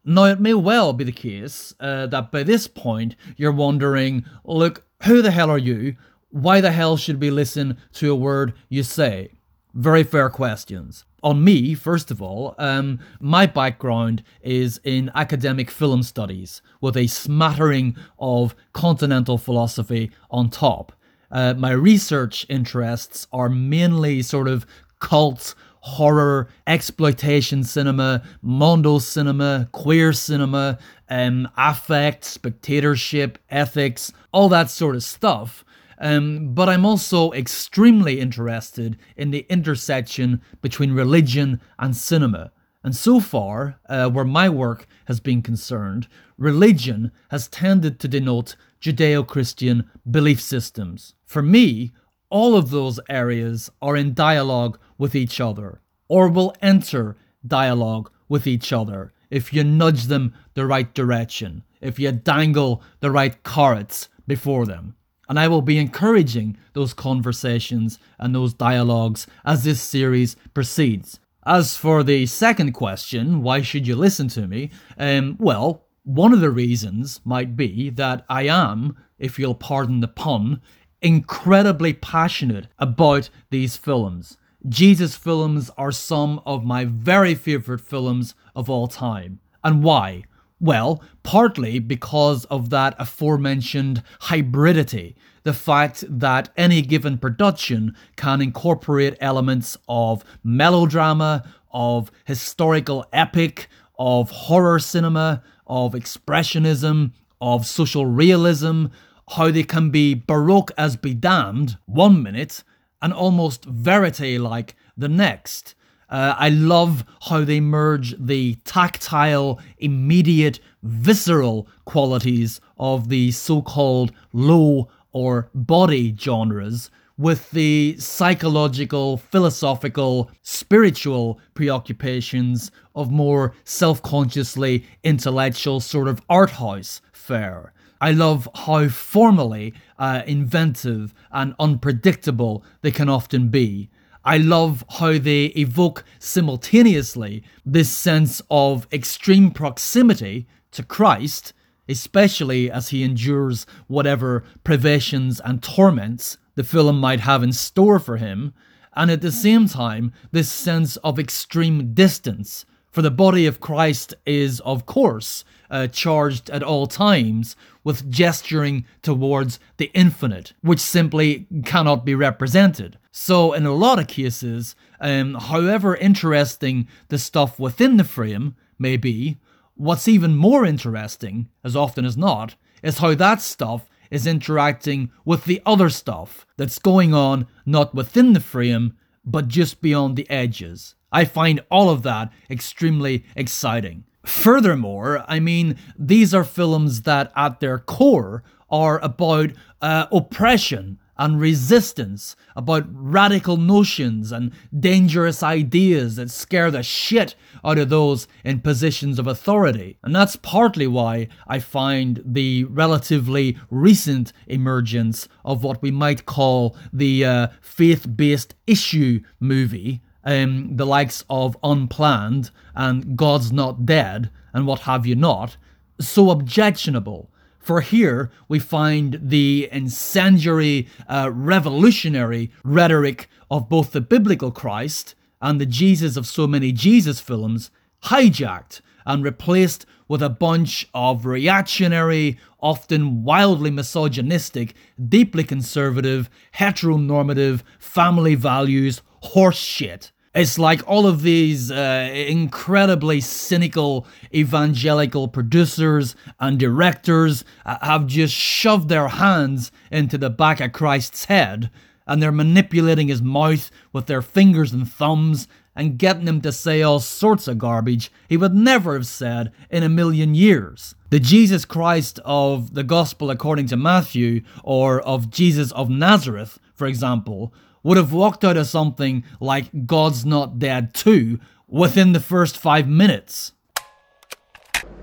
Now, 0.05 0.25
it 0.25 0.41
may 0.41 0.55
well 0.55 0.93
be 0.93 1.05
the 1.05 1.13
case 1.13 1.75
uh, 1.81 2.07
that 2.07 2.31
by 2.31 2.43
this 2.43 2.69
point 2.69 3.17
you're 3.37 3.53
wondering 3.53 4.25
look, 4.45 4.85
who 5.05 5.23
the 5.23 5.31
hell 5.31 5.51
are 5.51 5.59
you? 5.59 5.97
Why 6.31 6.61
the 6.61 6.73
hell 6.73 6.97
should 6.97 7.21
we 7.21 7.31
listen 7.31 7.79
to 7.95 8.13
a 8.13 8.17
word 8.17 8.55
you 8.69 8.83
say? 8.83 9.33
Very 9.73 10.03
fair 10.03 10.29
questions 10.31 11.05
on 11.25 11.43
me, 11.43 11.75
first 11.75 12.11
of 12.11 12.21
all, 12.21 12.55
um, 12.59 13.01
my 13.19 13.47
background 13.47 14.23
is 14.43 14.79
in 14.85 15.11
academic 15.15 15.71
film 15.71 16.03
studies 16.03 16.61
with 16.83 16.99
a 16.99 17.07
smattering 17.07 17.97
of 18.19 18.55
continental 18.75 19.39
philosophy 19.39 20.11
on 20.31 20.51
top. 20.51 20.93
Uh, 21.31 21.55
my 21.55 21.71
research 21.71 22.45
interests 22.51 23.27
are 23.33 23.49
mainly 23.49 24.21
sort 24.21 24.47
of 24.47 24.67
cult, 25.01 25.55
horror, 25.85 26.49
exploitation 26.67 27.63
cinema, 27.63 28.23
mondo 28.41 28.99
cinema, 28.99 29.69
queer 29.71 30.15
cinema, 30.15 30.79
um, 31.11 31.47
affect, 31.59 32.25
spectatorship, 32.25 33.37
ethics, 33.51 34.11
all 34.33 34.49
that 34.49 34.71
sort 34.71 34.97
of 34.97 35.03
stuff. 35.03 35.63
Um, 35.99 36.55
but 36.55 36.71
I'm 36.71 36.87
also 36.87 37.33
extremely 37.33 38.19
interested 38.19 38.97
in 39.15 39.31
the 39.31 39.45
intersection 39.51 40.41
between 40.63 40.93
religion 40.93 41.61
and 41.79 41.95
cinema. 41.95 42.51
And 42.83 42.97
so 42.97 43.21
far, 43.21 43.79
uh, 43.87 44.09
where 44.09 44.25
my 44.25 44.49
work 44.49 44.87
has 45.05 45.21
been 45.21 45.43
concerned, 45.43 46.09
religion 46.39 47.13
has 47.31 47.47
tended 47.49 48.01
to 48.01 48.09
denote 48.09 48.57
Judeo 48.81 49.27
Christian 49.27 49.91
belief 50.11 50.41
systems. 50.41 51.15
For 51.27 51.43
me, 51.43 51.93
all 52.31 52.57
of 52.57 52.71
those 52.71 53.01
areas 53.09 53.71
are 53.81 53.97
in 53.97 54.15
dialogue 54.15 54.79
with 54.99 55.15
each 55.15 55.41
other, 55.41 55.81
or 56.09 56.29
will 56.29 56.55
enter 56.61 57.17
dialogue 57.47 58.11
with 58.29 58.47
each 58.47 58.73
other 58.73 59.13
if 59.31 59.53
you 59.53 59.65
nudge 59.65 60.05
them 60.05 60.33
the 60.55 60.67
right 60.67 60.95
direction, 60.95 61.65
if 61.81 61.99
you 61.99 62.13
dangle 62.13 62.83
the 63.01 63.11
right 63.11 63.43
carrots 63.43 64.09
before 64.27 64.67
them. 64.67 64.95
And 65.29 65.39
I 65.39 65.49
will 65.49 65.63
be 65.63 65.79
encouraging 65.79 66.57
those 66.75 66.93
conversations 66.95 67.99
and 68.19 68.35
those 68.35 68.55
dialogues 68.55 69.27
as 69.45 69.65
this 69.65 69.81
series 69.81 70.37
proceeds. 70.53 71.19
As 71.47 71.77
for 71.77 72.03
the 72.03 72.27
second 72.27 72.73
question, 72.73 73.43
why 73.43 73.63
should 73.63 73.87
you 73.87 73.97
listen 73.97 74.29
to 74.29 74.47
me? 74.47 74.71
Um, 74.99 75.37
well, 75.39 75.87
one 76.05 76.33
of 76.33 76.41
the 76.41 76.51
reasons 76.51 77.21
might 77.25 77.57
be 77.57 77.91
that 77.91 78.25
I 78.29 78.43
am, 78.43 78.97
if 79.19 79.39
you'll 79.39 79.55
pardon 79.55 80.01
the 80.01 80.09
pun, 80.09 80.61
incredibly 81.05 81.93
passionate 81.93 82.67
about 82.79 83.29
these 83.51 83.77
films. 83.77 84.39
Jesus 84.67 85.15
films 85.15 85.71
are 85.77 85.93
some 85.93 86.41
of 86.47 86.65
my 86.65 86.87
very 86.87 87.35
favourite 87.35 87.83
films 87.83 88.35
of 88.57 88.71
all 88.71 88.89
time. 88.89 89.39
And 89.63 89.85
why? 89.85 90.25
Well, 90.59 91.03
partly 91.23 91.79
because 91.79 92.47
of 92.47 92.71
that 92.71 92.95
aforementioned 92.99 94.03
hybridity, 94.23 95.15
the 95.43 95.53
fact 95.53 96.05
that 96.09 96.49
any 96.57 96.81
given 96.81 97.19
production 97.19 97.95
can 98.17 98.41
incorporate 98.41 99.19
elements 99.21 99.77
of 99.87 100.25
melodrama, 100.43 101.45
of 101.71 102.11
historical 102.25 103.05
epic, 103.13 103.69
of 103.99 104.31
horror 104.31 104.79
cinema, 104.79 105.43
of 105.67 105.93
expressionism, 105.93 107.13
of 107.43 107.67
social 107.67 108.07
realism, 108.07 108.87
how 109.31 109.51
they 109.51 109.63
can 109.63 109.91
be 109.91 110.15
baroque 110.15 110.71
as 110.77 110.97
be 110.97 111.15
damned 111.15 111.79
one 111.87 112.23
minute 112.23 112.63
and 113.01 113.13
almost 113.13 113.65
verite 113.65 114.41
like 114.41 114.77
the 114.97 115.09
next. 115.09 115.75
Uh, 116.09 116.35
I 116.39 116.49
love 116.49 117.05
how 117.23 117.45
they 117.45 117.61
merge 117.61 118.15
the 118.19 118.55
tactile, 118.65 119.59
immediate, 119.79 120.61
visceral 120.83 121.67
qualities 121.85 122.61
of 122.79 123.09
the 123.09 123.31
so 123.33 123.63
called 123.63 124.13
low 124.33 124.89
or 125.13 125.51
body 125.55 126.15
genres 126.19 126.91
with 127.19 127.51
the 127.51 127.97
psychological, 127.99 129.19
philosophical, 129.19 130.31
spiritual 130.43 131.41
preoccupations 131.55 132.71
of 132.95 133.11
more 133.11 133.55
self 133.65 134.03
consciously 134.03 134.85
intellectual 135.03 135.81
sort 135.81 136.09
of 136.09 136.23
art 136.29 136.51
house 136.51 137.03
fare. 137.13 137.74
I 138.01 138.13
love 138.13 138.49
how 138.55 138.89
formally 138.89 139.75
uh, 139.99 140.23
inventive 140.27 141.15
and 141.31 141.55
unpredictable 141.59 142.65
they 142.83 142.91
can 142.91 143.09
often 143.09 143.49
be. 143.49 143.91
I 144.25 144.39
love 144.39 144.85
how 144.99 145.19
they 145.19 145.47
evoke 145.47 146.05
simultaneously 146.19 147.43
this 147.65 147.91
sense 147.91 148.41
of 148.51 148.87
extreme 148.93 149.51
proximity 149.51 150.47
to 150.73 150.83
Christ, 150.83 151.53
especially 151.89 152.71
as 152.71 152.89
he 152.89 153.03
endures 153.05 153.67
whatever 153.87 154.45
privations 154.65 155.41
and 155.41 155.63
torments 155.63 156.39
the 156.55 156.65
film 156.65 156.99
might 156.99 157.21
have 157.21 157.43
in 157.43 157.53
store 157.53 157.99
for 157.99 158.17
him, 158.17 158.55
and 158.97 159.11
at 159.11 159.21
the 159.21 159.33
same 159.33 159.67
time, 159.69 160.13
this 160.31 160.51
sense 160.51 160.97
of 160.99 161.19
extreme 161.19 161.93
distance. 161.95 162.65
For 162.91 163.03
the 163.03 163.11
body 163.11 163.45
of 163.45 163.61
Christ 163.61 164.15
is, 164.25 164.61
of 164.61 164.87
course, 164.87 165.45
uh, 165.75 165.89
charged 165.89 166.49
at 166.51 166.63
all 166.63 166.87
times 166.87 167.57
with 167.83 168.09
gesturing 168.09 168.85
towards 169.03 169.59
the 169.77 169.91
infinite, 169.93 170.53
which 170.63 170.79
simply 170.79 171.49
cannot 171.65 172.05
be 172.05 172.15
represented. 172.15 172.97
So, 173.11 173.53
in 173.53 173.67
a 173.67 173.75
lot 173.75 173.99
of 173.99 174.07
cases, 174.07 174.77
um, 175.01 175.35
however 175.35 175.97
interesting 175.97 176.87
the 177.09 177.19
stuff 177.19 177.59
within 177.59 177.97
the 177.97 178.05
frame 178.05 178.55
may 178.79 178.97
be, 178.97 179.39
what's 179.75 180.07
even 180.07 180.37
more 180.37 180.65
interesting, 180.65 181.49
as 181.65 181.75
often 181.75 182.05
as 182.05 182.17
not, 182.17 182.55
is 182.81 182.99
how 182.99 183.17
that 183.17 183.41
stuff 183.41 183.89
is 184.13 184.29
interacting 184.29 185.11
with 185.25 185.45
the 185.45 185.61
other 185.67 185.91
stuff 185.91 186.47
that's 186.57 186.79
going 186.79 187.13
on 187.13 187.49
not 187.67 187.97
within 187.97 188.33
the 188.33 188.39
frame, 188.39 188.97
but 189.25 189.49
just 189.49 189.83
beyond 189.83 190.15
the 190.15 190.31
edges. 190.31 190.95
I 191.11 191.25
find 191.25 191.65
all 191.69 191.91
of 191.91 192.05
that 192.05 192.33
extremely 192.49 193.25
exciting. 193.35 194.05
Furthermore, 194.25 195.25
I 195.29 195.39
mean, 195.39 195.77
these 195.99 196.35
are 196.35 196.45
films 196.45 197.03
that 197.03 197.33
at 197.37 197.61
their 197.61 197.79
core 197.79 198.43
are 198.71 198.99
about 199.01 199.51
uh, 199.83 200.07
oppression 200.11 200.99
and 201.17 201.41
resistance, 201.41 202.35
about 202.57 202.85
radical 202.89 203.57
notions 203.57 204.33
and 204.33 204.51
dangerous 204.77 205.43
ideas 205.43 206.17
that 206.17 206.31
scare 206.31 206.71
the 206.71 206.83
shit 206.83 207.37
out 207.65 207.79
of 207.79 207.89
those 207.89 208.27
in 208.45 208.61
positions 208.61 209.19
of 209.19 209.27
authority. 209.27 209.97
And 210.03 210.15
that's 210.15 210.37
partly 210.37 210.87
why 210.87 211.29
I 211.47 211.61
find 211.61 212.21
the 212.25 212.65
relatively 212.65 213.57
recent 213.71 214.33
emergence 214.47 215.29
of 215.45 215.63
what 215.63 215.83
we 215.83 215.91
might 215.91 216.27
call 216.27 216.77
the 216.93 217.25
uh, 217.25 217.49
faith 217.61 218.07
based 218.17 218.55
issue 218.67 219.21
movie. 219.39 220.01
Um, 220.25 220.77
the 220.77 220.87
likes 220.87 221.25
of 221.29 221.57
Unplanned 221.63 222.51
and 222.75 223.17
God's 223.17 223.53
Not 223.53 223.85
Dead 223.85 224.31
and 224.53 224.67
what 224.67 224.81
have 224.81 225.07
you 225.07 225.15
not, 225.15 225.57
so 226.01 226.31
objectionable 226.31 227.31
for 227.65 227.81
here 227.81 228.31
we 228.47 228.59
find 228.59 229.19
the 229.23 229.71
incendiary, 229.73 230.87
uh, 231.09 231.31
revolutionary 231.33 232.53
rhetoric 232.63 233.31
of 233.51 233.71
both 233.71 233.93
the 233.93 234.03
biblical 234.03 234.51
Christ 234.51 235.15
and 235.41 235.59
the 235.59 235.65
Jesus 235.65 236.19
of 236.19 236.27
so 236.27 236.47
many 236.47 236.73
Jesus 236.73 237.21
films 237.21 237.71
hijacked 238.05 238.83
and 239.07 239.25
replaced 239.25 239.87
with 240.09 240.23
a 240.23 240.29
bunch 240.29 240.87
of 240.93 241.25
reactionary, 241.25 242.39
often 242.61 243.25
wildly 243.25 243.71
misogynistic, 243.71 244.75
deeply 245.09 245.43
conservative, 245.43 246.29
heteronormative 246.57 247.63
family 247.79 248.35
values 248.35 249.01
horseshit. 249.23 250.11
It's 250.35 250.59
like 250.59 250.83
all 250.89 251.07
of 251.07 251.23
these 251.23 251.71
uh, 251.71 252.11
incredibly 252.13 253.21
cynical 253.21 254.07
evangelical 254.35 255.29
producers 255.29 256.17
and 256.41 256.59
directors 256.59 257.45
uh, 257.65 257.77
have 257.83 258.09
just 258.09 258.35
shoved 258.35 258.89
their 258.89 259.09
hands 259.09 259.71
into 259.93 260.19
the 260.19 260.31
back 260.31 260.59
of 260.61 260.73
Christ's 260.73 261.27
head 261.27 261.71
and 262.07 262.23
they're 262.23 262.33
manipulating 262.33 263.09
his 263.09 263.23
mouth 263.23 263.71
with 263.93 264.07
their 264.07 264.23
fingers 264.23 264.73
and 264.73 264.91
thumbs 264.91 265.49
and 265.77 265.99
getting 265.99 266.27
him 266.27 266.41
to 266.41 266.53
say 266.53 266.83
all 266.83 267.01
sorts 267.01 267.49
of 267.49 267.59
garbage 267.59 268.11
he 268.29 268.37
would 268.37 268.55
never 268.55 268.95
have 268.95 269.07
said 269.07 269.53
in 269.71 269.83
a 269.83 269.89
million 269.89 270.35
years. 270.35 270.95
The 271.11 271.21
Jesus 271.21 271.65
Christ 271.65 272.19
of 272.25 272.75
the 272.75 272.85
Gospel 272.85 273.31
according 273.31 273.67
to 273.67 273.77
Matthew, 273.77 274.43
or 274.63 275.01
of 275.01 275.31
Jesus 275.31 275.73
of 275.73 275.89
Nazareth, 275.89 276.59
for 276.75 276.87
example, 276.87 277.53
would 277.85 277.97
have 277.97 278.13
walked 278.13 278.43
out 278.43 278.57
of 278.57 278.67
something 278.67 279.23
like 279.39 279.87
God's 279.87 280.27
Not 280.27 280.59
Dead 280.59 280.93
2 280.95 281.39
within 281.69 282.13
the 282.13 282.21
first 282.21 282.59
five 282.59 282.89
minutes. 282.89 283.53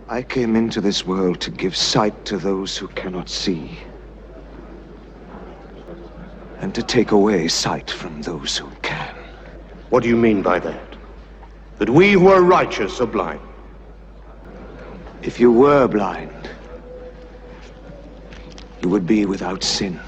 I 0.10 0.22
came 0.22 0.58
into 0.58 0.82
this 0.82 1.06
world 1.06 1.40
to 1.42 1.52
give 1.52 1.74
sight 1.74 2.26
to 2.26 2.38
those 2.38 2.76
who 2.76 2.90
cannot 2.90 3.30
see, 3.30 3.80
and 6.60 6.76
to 6.76 6.84
take 6.84 7.12
away 7.12 7.48
sight 7.48 7.90
from 7.90 8.22
those 8.24 8.58
who 8.58 8.70
can. 8.82 9.16
What 9.90 10.04
do 10.04 10.10
you 10.10 10.18
mean 10.18 10.42
by 10.42 10.60
that? 10.60 10.98
That 11.78 11.90
we 11.90 12.12
who 12.12 12.28
are 12.28 12.42
righteous 12.42 13.00
are 13.00 13.08
blind? 13.08 13.42
If 15.22 15.40
you 15.40 15.52
were 15.52 15.88
blind, 15.88 16.50
you 18.82 18.90
would 18.90 19.06
be 19.06 19.26
without 19.26 19.64
sin. 19.64 20.00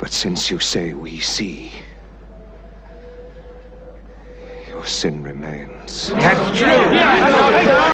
But 0.00 0.12
since 0.12 0.50
you 0.50 0.58
say 0.58 0.94
we 0.94 1.20
see, 1.20 1.70
your 4.66 4.86
sin 4.86 5.22
remains. 5.22 6.08
That's 6.08 6.58
true! 6.58 7.92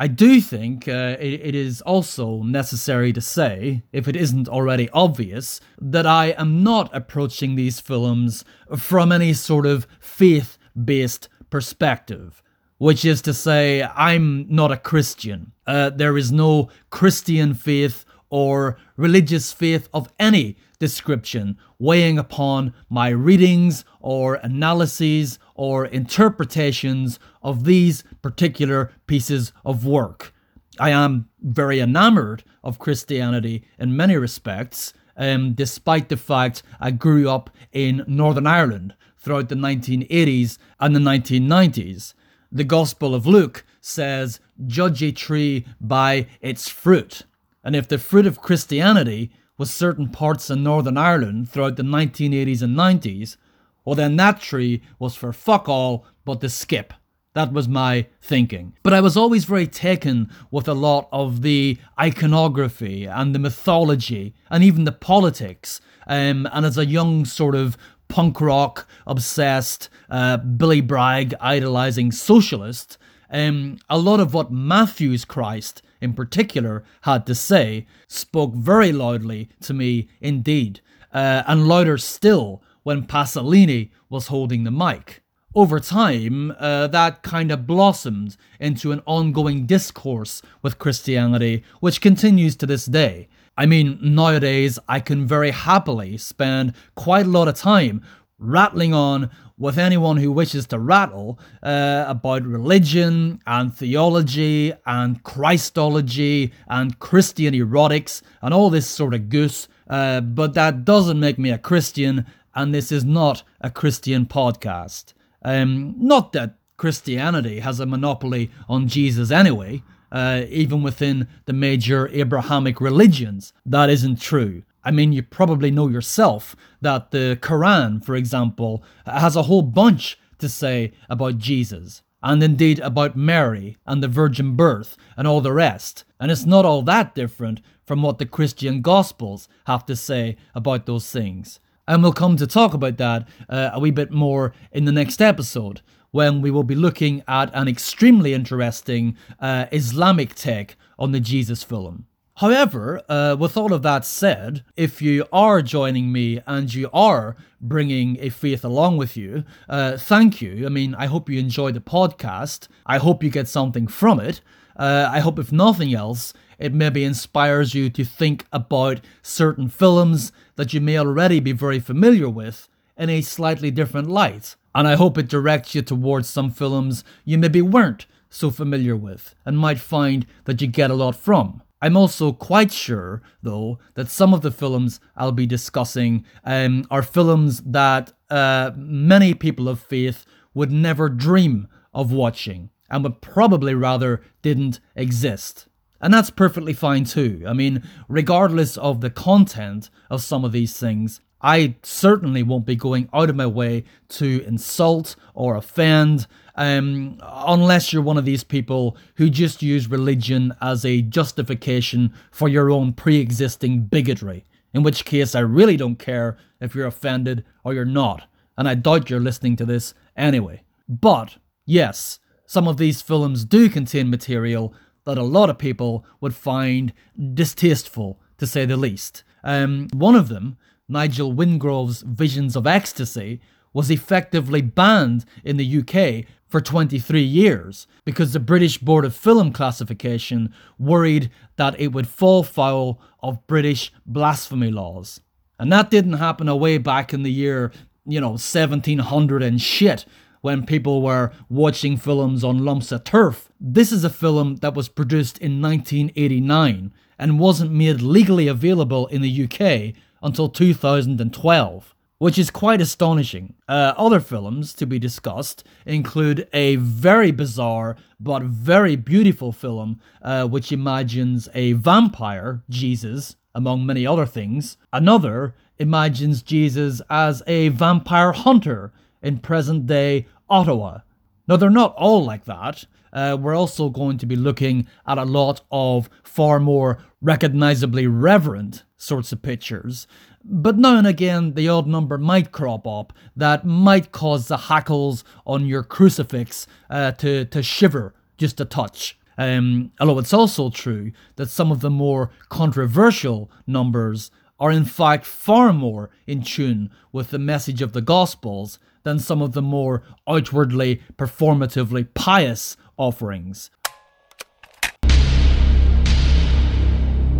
I 0.00 0.06
do 0.06 0.40
think 0.42 0.86
uh, 0.86 1.16
it, 1.18 1.40
it 1.42 1.54
is 1.54 1.80
also 1.80 2.42
necessary 2.42 3.14
to 3.14 3.20
say, 3.22 3.82
if 3.92 4.06
it 4.06 4.14
isn't 4.14 4.46
already 4.48 4.90
obvious, 4.90 5.60
that 5.80 6.06
I 6.06 6.26
am 6.32 6.62
not 6.62 6.94
approaching 6.94 7.56
these 7.56 7.80
films 7.80 8.44
from 8.76 9.10
any 9.10 9.32
sort 9.32 9.64
of 9.64 9.88
faith 9.98 10.58
based 10.84 11.28
perspective. 11.48 12.42
Which 12.76 13.04
is 13.04 13.22
to 13.22 13.34
say, 13.34 13.82
I'm 13.82 14.46
not 14.48 14.70
a 14.70 14.76
Christian. 14.76 15.50
Uh, 15.66 15.90
there 15.90 16.16
is 16.16 16.30
no 16.30 16.68
Christian 16.90 17.54
faith 17.54 18.04
or 18.30 18.78
religious 18.96 19.52
faith 19.52 19.88
of 19.92 20.12
any 20.18 20.56
description 20.78 21.56
weighing 21.78 22.18
upon 22.18 22.72
my 22.88 23.08
readings 23.08 23.84
or 24.00 24.34
analyses 24.36 25.38
or 25.54 25.86
interpretations 25.86 27.18
of 27.42 27.64
these 27.64 28.04
particular 28.22 28.92
pieces 29.06 29.52
of 29.64 29.84
work. 29.84 30.32
I 30.80 30.90
am 30.90 31.28
very 31.40 31.80
enamored 31.80 32.44
of 32.62 32.78
Christianity 32.78 33.64
in 33.78 33.96
many 33.96 34.16
respects, 34.16 34.92
um, 35.16 35.54
despite 35.54 36.08
the 36.08 36.16
fact 36.16 36.62
I 36.80 36.92
grew 36.92 37.28
up 37.28 37.50
in 37.72 38.04
Northern 38.06 38.46
Ireland 38.46 38.94
throughout 39.18 39.48
the 39.48 39.56
1980s 39.56 40.58
and 40.78 40.94
the 40.94 41.00
1990s. 41.00 42.14
The 42.52 42.64
Gospel 42.64 43.14
of 43.14 43.26
Luke 43.26 43.64
says, 43.80 44.40
Judge 44.66 45.02
a 45.02 45.12
tree 45.12 45.66
by 45.80 46.26
its 46.40 46.68
fruit. 46.68 47.22
And 47.62 47.76
if 47.76 47.88
the 47.88 47.98
fruit 47.98 48.26
of 48.26 48.40
Christianity 48.40 49.30
was 49.56 49.72
certain 49.72 50.08
parts 50.08 50.50
in 50.50 50.62
Northern 50.62 50.96
Ireland 50.96 51.50
throughout 51.50 51.76
the 51.76 51.82
1980s 51.82 52.62
and 52.62 52.76
90s, 52.76 53.36
well, 53.84 53.94
then 53.94 54.16
that 54.16 54.40
tree 54.40 54.82
was 54.98 55.14
for 55.14 55.32
fuck 55.32 55.68
all 55.68 56.04
but 56.24 56.40
the 56.40 56.48
skip. 56.48 56.92
That 57.34 57.52
was 57.52 57.68
my 57.68 58.06
thinking. 58.20 58.74
But 58.82 58.94
I 58.94 59.00
was 59.00 59.16
always 59.16 59.44
very 59.44 59.66
taken 59.66 60.30
with 60.50 60.66
a 60.68 60.74
lot 60.74 61.08
of 61.12 61.42
the 61.42 61.78
iconography 61.98 63.04
and 63.04 63.34
the 63.34 63.38
mythology 63.38 64.34
and 64.50 64.64
even 64.64 64.84
the 64.84 64.92
politics. 64.92 65.80
Um, 66.06 66.48
and 66.52 66.66
as 66.66 66.76
a 66.78 66.86
young 66.86 67.24
sort 67.24 67.54
of 67.54 67.76
punk 68.08 68.40
rock 68.40 68.88
obsessed, 69.06 69.88
uh, 70.10 70.38
Billy 70.38 70.80
Bragg 70.80 71.34
idolizing 71.40 72.12
socialist, 72.12 72.98
um, 73.30 73.78
a 73.88 73.98
lot 73.98 74.20
of 74.20 74.34
what 74.34 74.50
Matthew's 74.50 75.24
Christ 75.24 75.82
in 76.00 76.12
particular 76.12 76.84
had 77.02 77.26
to 77.26 77.34
say 77.34 77.86
spoke 78.06 78.54
very 78.54 78.92
loudly 78.92 79.48
to 79.60 79.74
me 79.74 80.08
indeed, 80.20 80.80
uh, 81.12 81.42
and 81.46 81.68
louder 81.68 81.98
still 81.98 82.62
when 82.82 83.06
Pasolini 83.06 83.90
was 84.08 84.28
holding 84.28 84.64
the 84.64 84.70
mic. 84.70 85.22
Over 85.54 85.80
time, 85.80 86.52
uh, 86.58 86.86
that 86.88 87.22
kind 87.22 87.50
of 87.50 87.66
blossomed 87.66 88.36
into 88.60 88.92
an 88.92 89.02
ongoing 89.06 89.66
discourse 89.66 90.42
with 90.62 90.78
Christianity, 90.78 91.64
which 91.80 92.00
continues 92.00 92.54
to 92.56 92.66
this 92.66 92.86
day. 92.86 93.28
I 93.56 93.66
mean, 93.66 93.98
nowadays, 94.00 94.78
I 94.88 95.00
can 95.00 95.26
very 95.26 95.50
happily 95.50 96.16
spend 96.16 96.74
quite 96.94 97.26
a 97.26 97.30
lot 97.30 97.48
of 97.48 97.56
time 97.56 98.02
rattling 98.38 98.94
on 98.94 99.30
with 99.56 99.78
anyone 99.78 100.16
who 100.16 100.30
wishes 100.30 100.66
to 100.68 100.78
rattle 100.78 101.38
uh, 101.62 102.04
about 102.06 102.44
religion 102.44 103.40
and 103.46 103.74
theology 103.74 104.72
and 104.86 105.22
Christology 105.24 106.52
and 106.68 106.98
Christian 107.00 107.54
erotics 107.54 108.22
and 108.40 108.54
all 108.54 108.70
this 108.70 108.86
sort 108.86 109.14
of 109.14 109.28
goose. 109.28 109.68
Uh, 109.88 110.20
but 110.20 110.54
that 110.54 110.84
doesn't 110.84 111.18
make 111.18 111.38
me 111.38 111.50
a 111.50 111.58
Christian, 111.58 112.26
and 112.54 112.72
this 112.74 112.92
is 112.92 113.04
not 113.04 113.42
a 113.60 113.70
Christian 113.70 114.26
podcast. 114.26 115.14
Um, 115.42 115.94
not 115.98 116.32
that 116.32 116.56
Christianity 116.76 117.60
has 117.60 117.80
a 117.80 117.86
monopoly 117.86 118.50
on 118.68 118.86
Jesus 118.86 119.30
anyway, 119.30 119.82
uh, 120.12 120.42
even 120.48 120.82
within 120.82 121.26
the 121.46 121.52
major 121.52 122.08
Abrahamic 122.08 122.80
religions. 122.80 123.52
That 123.66 123.90
isn't 123.90 124.20
true. 124.20 124.62
I 124.88 124.90
mean, 124.90 125.12
you 125.12 125.22
probably 125.22 125.70
know 125.70 125.88
yourself 125.88 126.56
that 126.80 127.10
the 127.10 127.38
Quran, 127.42 128.02
for 128.02 128.16
example, 128.16 128.82
has 129.04 129.36
a 129.36 129.42
whole 129.42 129.60
bunch 129.60 130.18
to 130.38 130.48
say 130.48 130.92
about 131.10 131.36
Jesus, 131.36 132.00
and 132.22 132.42
indeed 132.42 132.78
about 132.78 133.14
Mary 133.14 133.76
and 133.84 134.02
the 134.02 134.08
virgin 134.08 134.56
birth 134.56 134.96
and 135.14 135.28
all 135.28 135.42
the 135.42 135.52
rest. 135.52 136.04
And 136.18 136.30
it's 136.30 136.46
not 136.46 136.64
all 136.64 136.80
that 136.84 137.14
different 137.14 137.60
from 137.84 138.00
what 138.00 138.16
the 138.16 138.24
Christian 138.24 138.80
Gospels 138.80 139.46
have 139.66 139.84
to 139.84 139.94
say 139.94 140.38
about 140.54 140.86
those 140.86 141.10
things. 141.10 141.60
And 141.86 142.02
we'll 142.02 142.14
come 142.14 142.38
to 142.38 142.46
talk 142.46 142.72
about 142.72 142.96
that 142.96 143.28
uh, 143.50 143.68
a 143.74 143.80
wee 143.80 143.90
bit 143.90 144.10
more 144.10 144.54
in 144.72 144.86
the 144.86 144.92
next 144.92 145.20
episode 145.20 145.82
when 146.12 146.40
we 146.40 146.50
will 146.50 146.64
be 146.64 146.74
looking 146.74 147.22
at 147.28 147.50
an 147.52 147.68
extremely 147.68 148.32
interesting 148.32 149.18
uh, 149.38 149.66
Islamic 149.70 150.34
take 150.34 150.76
on 150.98 151.12
the 151.12 151.20
Jesus 151.20 151.62
film. 151.62 152.06
However, 152.38 153.02
uh, 153.08 153.34
with 153.36 153.56
all 153.56 153.72
of 153.72 153.82
that 153.82 154.04
said, 154.04 154.62
if 154.76 155.02
you 155.02 155.26
are 155.32 155.60
joining 155.60 156.12
me 156.12 156.40
and 156.46 156.72
you 156.72 156.88
are 156.92 157.34
bringing 157.60 158.16
a 158.20 158.28
faith 158.28 158.64
along 158.64 158.96
with 158.96 159.16
you, 159.16 159.42
uh, 159.68 159.96
thank 159.96 160.40
you. 160.40 160.64
I 160.64 160.68
mean, 160.68 160.94
I 160.94 161.06
hope 161.06 161.28
you 161.28 161.40
enjoy 161.40 161.72
the 161.72 161.80
podcast. 161.80 162.68
I 162.86 162.98
hope 162.98 163.24
you 163.24 163.30
get 163.30 163.48
something 163.48 163.88
from 163.88 164.20
it. 164.20 164.40
Uh, 164.76 165.08
I 165.10 165.18
hope, 165.18 165.40
if 165.40 165.50
nothing 165.50 165.92
else, 165.92 166.32
it 166.60 166.72
maybe 166.72 167.02
inspires 167.02 167.74
you 167.74 167.90
to 167.90 168.04
think 168.04 168.46
about 168.52 169.00
certain 169.20 169.68
films 169.68 170.30
that 170.54 170.72
you 170.72 170.80
may 170.80 170.96
already 170.96 171.40
be 171.40 171.50
very 171.50 171.80
familiar 171.80 172.28
with 172.28 172.68
in 172.96 173.10
a 173.10 173.20
slightly 173.20 173.72
different 173.72 174.06
light. 174.06 174.54
And 174.76 174.86
I 174.86 174.94
hope 174.94 175.18
it 175.18 175.26
directs 175.26 175.74
you 175.74 175.82
towards 175.82 176.28
some 176.28 176.52
films 176.52 177.02
you 177.24 177.36
maybe 177.36 177.62
weren't 177.62 178.06
so 178.30 178.52
familiar 178.52 178.94
with 178.94 179.34
and 179.44 179.58
might 179.58 179.80
find 179.80 180.24
that 180.44 180.60
you 180.60 180.68
get 180.68 180.92
a 180.92 180.94
lot 180.94 181.16
from. 181.16 181.62
I'm 181.80 181.96
also 181.96 182.32
quite 182.32 182.72
sure, 182.72 183.22
though, 183.42 183.78
that 183.94 184.08
some 184.08 184.34
of 184.34 184.42
the 184.42 184.50
films 184.50 185.00
I'll 185.16 185.32
be 185.32 185.46
discussing 185.46 186.24
um, 186.44 186.86
are 186.90 187.02
films 187.02 187.60
that 187.62 188.12
uh, 188.30 188.72
many 188.76 189.34
people 189.34 189.68
of 189.68 189.80
faith 189.80 190.26
would 190.54 190.72
never 190.72 191.08
dream 191.08 191.68
of 191.94 192.12
watching 192.12 192.70
and 192.90 193.04
would 193.04 193.20
probably 193.20 193.74
rather 193.74 194.22
didn't 194.42 194.80
exist. 194.96 195.68
And 196.00 196.14
that's 196.14 196.30
perfectly 196.30 196.72
fine 196.72 197.04
too. 197.04 197.44
I 197.46 197.52
mean, 197.52 197.82
regardless 198.08 198.76
of 198.76 199.00
the 199.00 199.10
content 199.10 199.90
of 200.10 200.22
some 200.22 200.44
of 200.44 200.52
these 200.52 200.76
things, 200.78 201.20
I 201.40 201.76
certainly 201.82 202.42
won't 202.42 202.66
be 202.66 202.76
going 202.76 203.08
out 203.12 203.30
of 203.30 203.36
my 203.36 203.46
way 203.46 203.84
to 204.10 204.44
insult 204.44 205.14
or 205.34 205.56
offend 205.56 206.26
um, 206.56 207.20
unless 207.22 207.92
you're 207.92 208.02
one 208.02 208.18
of 208.18 208.24
these 208.24 208.42
people 208.42 208.96
who 209.14 209.30
just 209.30 209.62
use 209.62 209.88
religion 209.88 210.52
as 210.60 210.84
a 210.84 211.02
justification 211.02 212.12
for 212.32 212.48
your 212.48 212.70
own 212.70 212.92
pre 212.92 213.18
existing 213.20 213.82
bigotry. 213.82 214.44
In 214.74 214.82
which 214.82 215.04
case, 215.04 215.34
I 215.34 215.40
really 215.40 215.76
don't 215.76 215.98
care 215.98 216.36
if 216.60 216.74
you're 216.74 216.86
offended 216.86 217.44
or 217.64 217.72
you're 217.72 217.84
not, 217.84 218.28
and 218.56 218.68
I 218.68 218.74
doubt 218.74 219.08
you're 219.08 219.20
listening 219.20 219.56
to 219.56 219.64
this 219.64 219.94
anyway. 220.16 220.62
But, 220.88 221.36
yes, 221.64 222.18
some 222.44 222.66
of 222.66 222.76
these 222.76 223.02
films 223.02 223.44
do 223.44 223.68
contain 223.68 224.10
material 224.10 224.74
that 225.04 225.16
a 225.16 225.22
lot 225.22 225.48
of 225.48 225.58
people 225.58 226.04
would 226.20 226.34
find 226.34 226.92
distasteful, 227.34 228.20
to 228.36 228.46
say 228.46 228.66
the 228.66 228.76
least. 228.76 229.22
Um, 229.44 229.88
one 229.92 230.16
of 230.16 230.28
them, 230.28 230.58
Nigel 230.88 231.32
Wingrove's 231.32 232.02
Visions 232.02 232.56
of 232.56 232.66
Ecstasy, 232.66 233.40
was 233.72 233.90
effectively 233.90 234.62
banned 234.62 235.24
in 235.44 235.56
the 235.56 235.78
UK 235.78 236.24
for 236.48 236.60
23 236.60 237.20
years 237.20 237.86
because 238.04 238.32
the 238.32 238.40
British 238.40 238.78
Board 238.78 239.04
of 239.04 239.14
Film 239.14 239.52
Classification 239.52 240.52
worried 240.78 241.30
that 241.56 241.78
it 241.78 241.92
would 241.92 242.08
fall 242.08 242.42
foul 242.42 243.00
of 243.22 243.46
British 243.46 243.92
blasphemy 244.06 244.70
laws. 244.70 245.20
And 245.58 245.72
that 245.72 245.90
didn't 245.90 246.14
happen 246.14 246.48
away 246.48 246.78
back 246.78 247.12
in 247.12 247.22
the 247.22 247.32
year, 247.32 247.72
you 248.06 248.20
know, 248.20 248.30
1700 248.30 249.42
and 249.42 249.60
shit 249.60 250.06
when 250.40 250.64
people 250.64 251.02
were 251.02 251.32
watching 251.48 251.96
films 251.96 252.44
on 252.44 252.64
lumps 252.64 252.92
of 252.92 253.04
turf. 253.04 253.50
This 253.60 253.92
is 253.92 254.04
a 254.04 254.10
film 254.10 254.56
that 254.56 254.74
was 254.74 254.88
produced 254.88 255.36
in 255.38 255.60
1989 255.60 256.92
and 257.18 257.40
wasn't 257.40 257.72
made 257.72 258.00
legally 258.00 258.46
available 258.46 259.08
in 259.08 259.20
the 259.20 259.44
UK 259.44 259.94
until 260.22 260.48
2012 260.48 261.94
which 262.18 262.38
is 262.38 262.50
quite 262.50 262.80
astonishing. 262.80 263.54
Uh, 263.68 263.94
other 263.96 264.20
films 264.20 264.74
to 264.74 264.86
be 264.86 264.98
discussed 264.98 265.64
include 265.86 266.48
a 266.52 266.76
very 266.76 267.30
bizarre 267.30 267.96
but 268.20 268.42
very 268.42 268.96
beautiful 268.96 269.52
film 269.52 270.00
uh, 270.22 270.44
which 270.46 270.72
imagines 270.72 271.48
a 271.54 271.72
vampire, 271.74 272.62
Jesus, 272.68 273.36
among 273.54 273.86
many 273.86 274.06
other 274.06 274.26
things. 274.26 274.76
Another 274.92 275.54
imagines 275.78 276.42
Jesus 276.42 277.00
as 277.08 277.42
a 277.46 277.68
vampire 277.68 278.32
hunter 278.32 278.92
in 279.22 279.38
present 279.38 279.86
day 279.86 280.26
Ottawa. 280.50 281.00
Now, 281.46 281.56
they're 281.56 281.70
not 281.70 281.94
all 281.96 282.24
like 282.24 282.44
that. 282.44 282.84
Uh, 283.12 283.36
we're 283.40 283.56
also 283.56 283.88
going 283.88 284.18
to 284.18 284.26
be 284.26 284.36
looking 284.36 284.86
at 285.06 285.18
a 285.18 285.24
lot 285.24 285.62
of 285.70 286.10
far 286.22 286.60
more 286.60 286.98
recognizably 287.22 288.06
reverent 288.06 288.84
sorts 288.98 289.32
of 289.32 289.40
pictures. 289.40 290.06
But 290.44 290.76
now 290.76 290.96
and 290.96 291.06
again, 291.06 291.54
the 291.54 291.68
odd 291.68 291.86
number 291.86 292.18
might 292.18 292.52
crop 292.52 292.86
up 292.86 293.12
that 293.36 293.64
might 293.64 294.12
cause 294.12 294.48
the 294.48 294.56
hackles 294.56 295.24
on 295.46 295.66
your 295.66 295.82
crucifix 295.82 296.66
uh, 296.90 297.12
to, 297.12 297.46
to 297.46 297.62
shiver 297.62 298.14
just 298.36 298.60
a 298.60 298.64
touch. 298.64 299.18
Um, 299.38 299.92
although 300.00 300.18
it's 300.18 300.34
also 300.34 300.68
true 300.68 301.12
that 301.36 301.48
some 301.48 301.70
of 301.70 301.80
the 301.80 301.90
more 301.90 302.30
controversial 302.48 303.50
numbers 303.66 304.30
are 304.58 304.72
in 304.72 304.84
fact 304.84 305.24
far 305.24 305.72
more 305.72 306.10
in 306.26 306.42
tune 306.42 306.90
with 307.12 307.30
the 307.30 307.38
message 307.38 307.80
of 307.80 307.92
the 307.92 308.00
Gospels 308.00 308.80
than 309.04 309.20
some 309.20 309.40
of 309.40 309.52
the 309.52 309.62
more 309.62 310.02
outwardly 310.28 311.00
performatively 311.16 312.08
pious 312.14 312.76
offerings. 312.96 313.70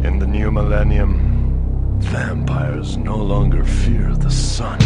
In 0.04 0.20
the 0.20 0.26
new 0.28 0.52
millennium, 0.52 1.27
Vampires 2.00 2.96
no 2.96 3.16
longer 3.16 3.64
fear 3.64 4.14
the 4.14 4.30
sun. 4.30 4.78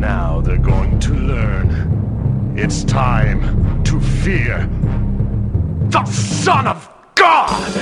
Now 0.00 0.40
they're 0.40 0.56
going 0.56 0.98
to 1.00 1.14
learn. 1.14 2.54
It's 2.56 2.84
time 2.84 3.82
to 3.84 4.00
fear 4.00 4.68
the 5.90 6.04
Son 6.06 6.66
of 6.66 6.88
God! 7.14 7.72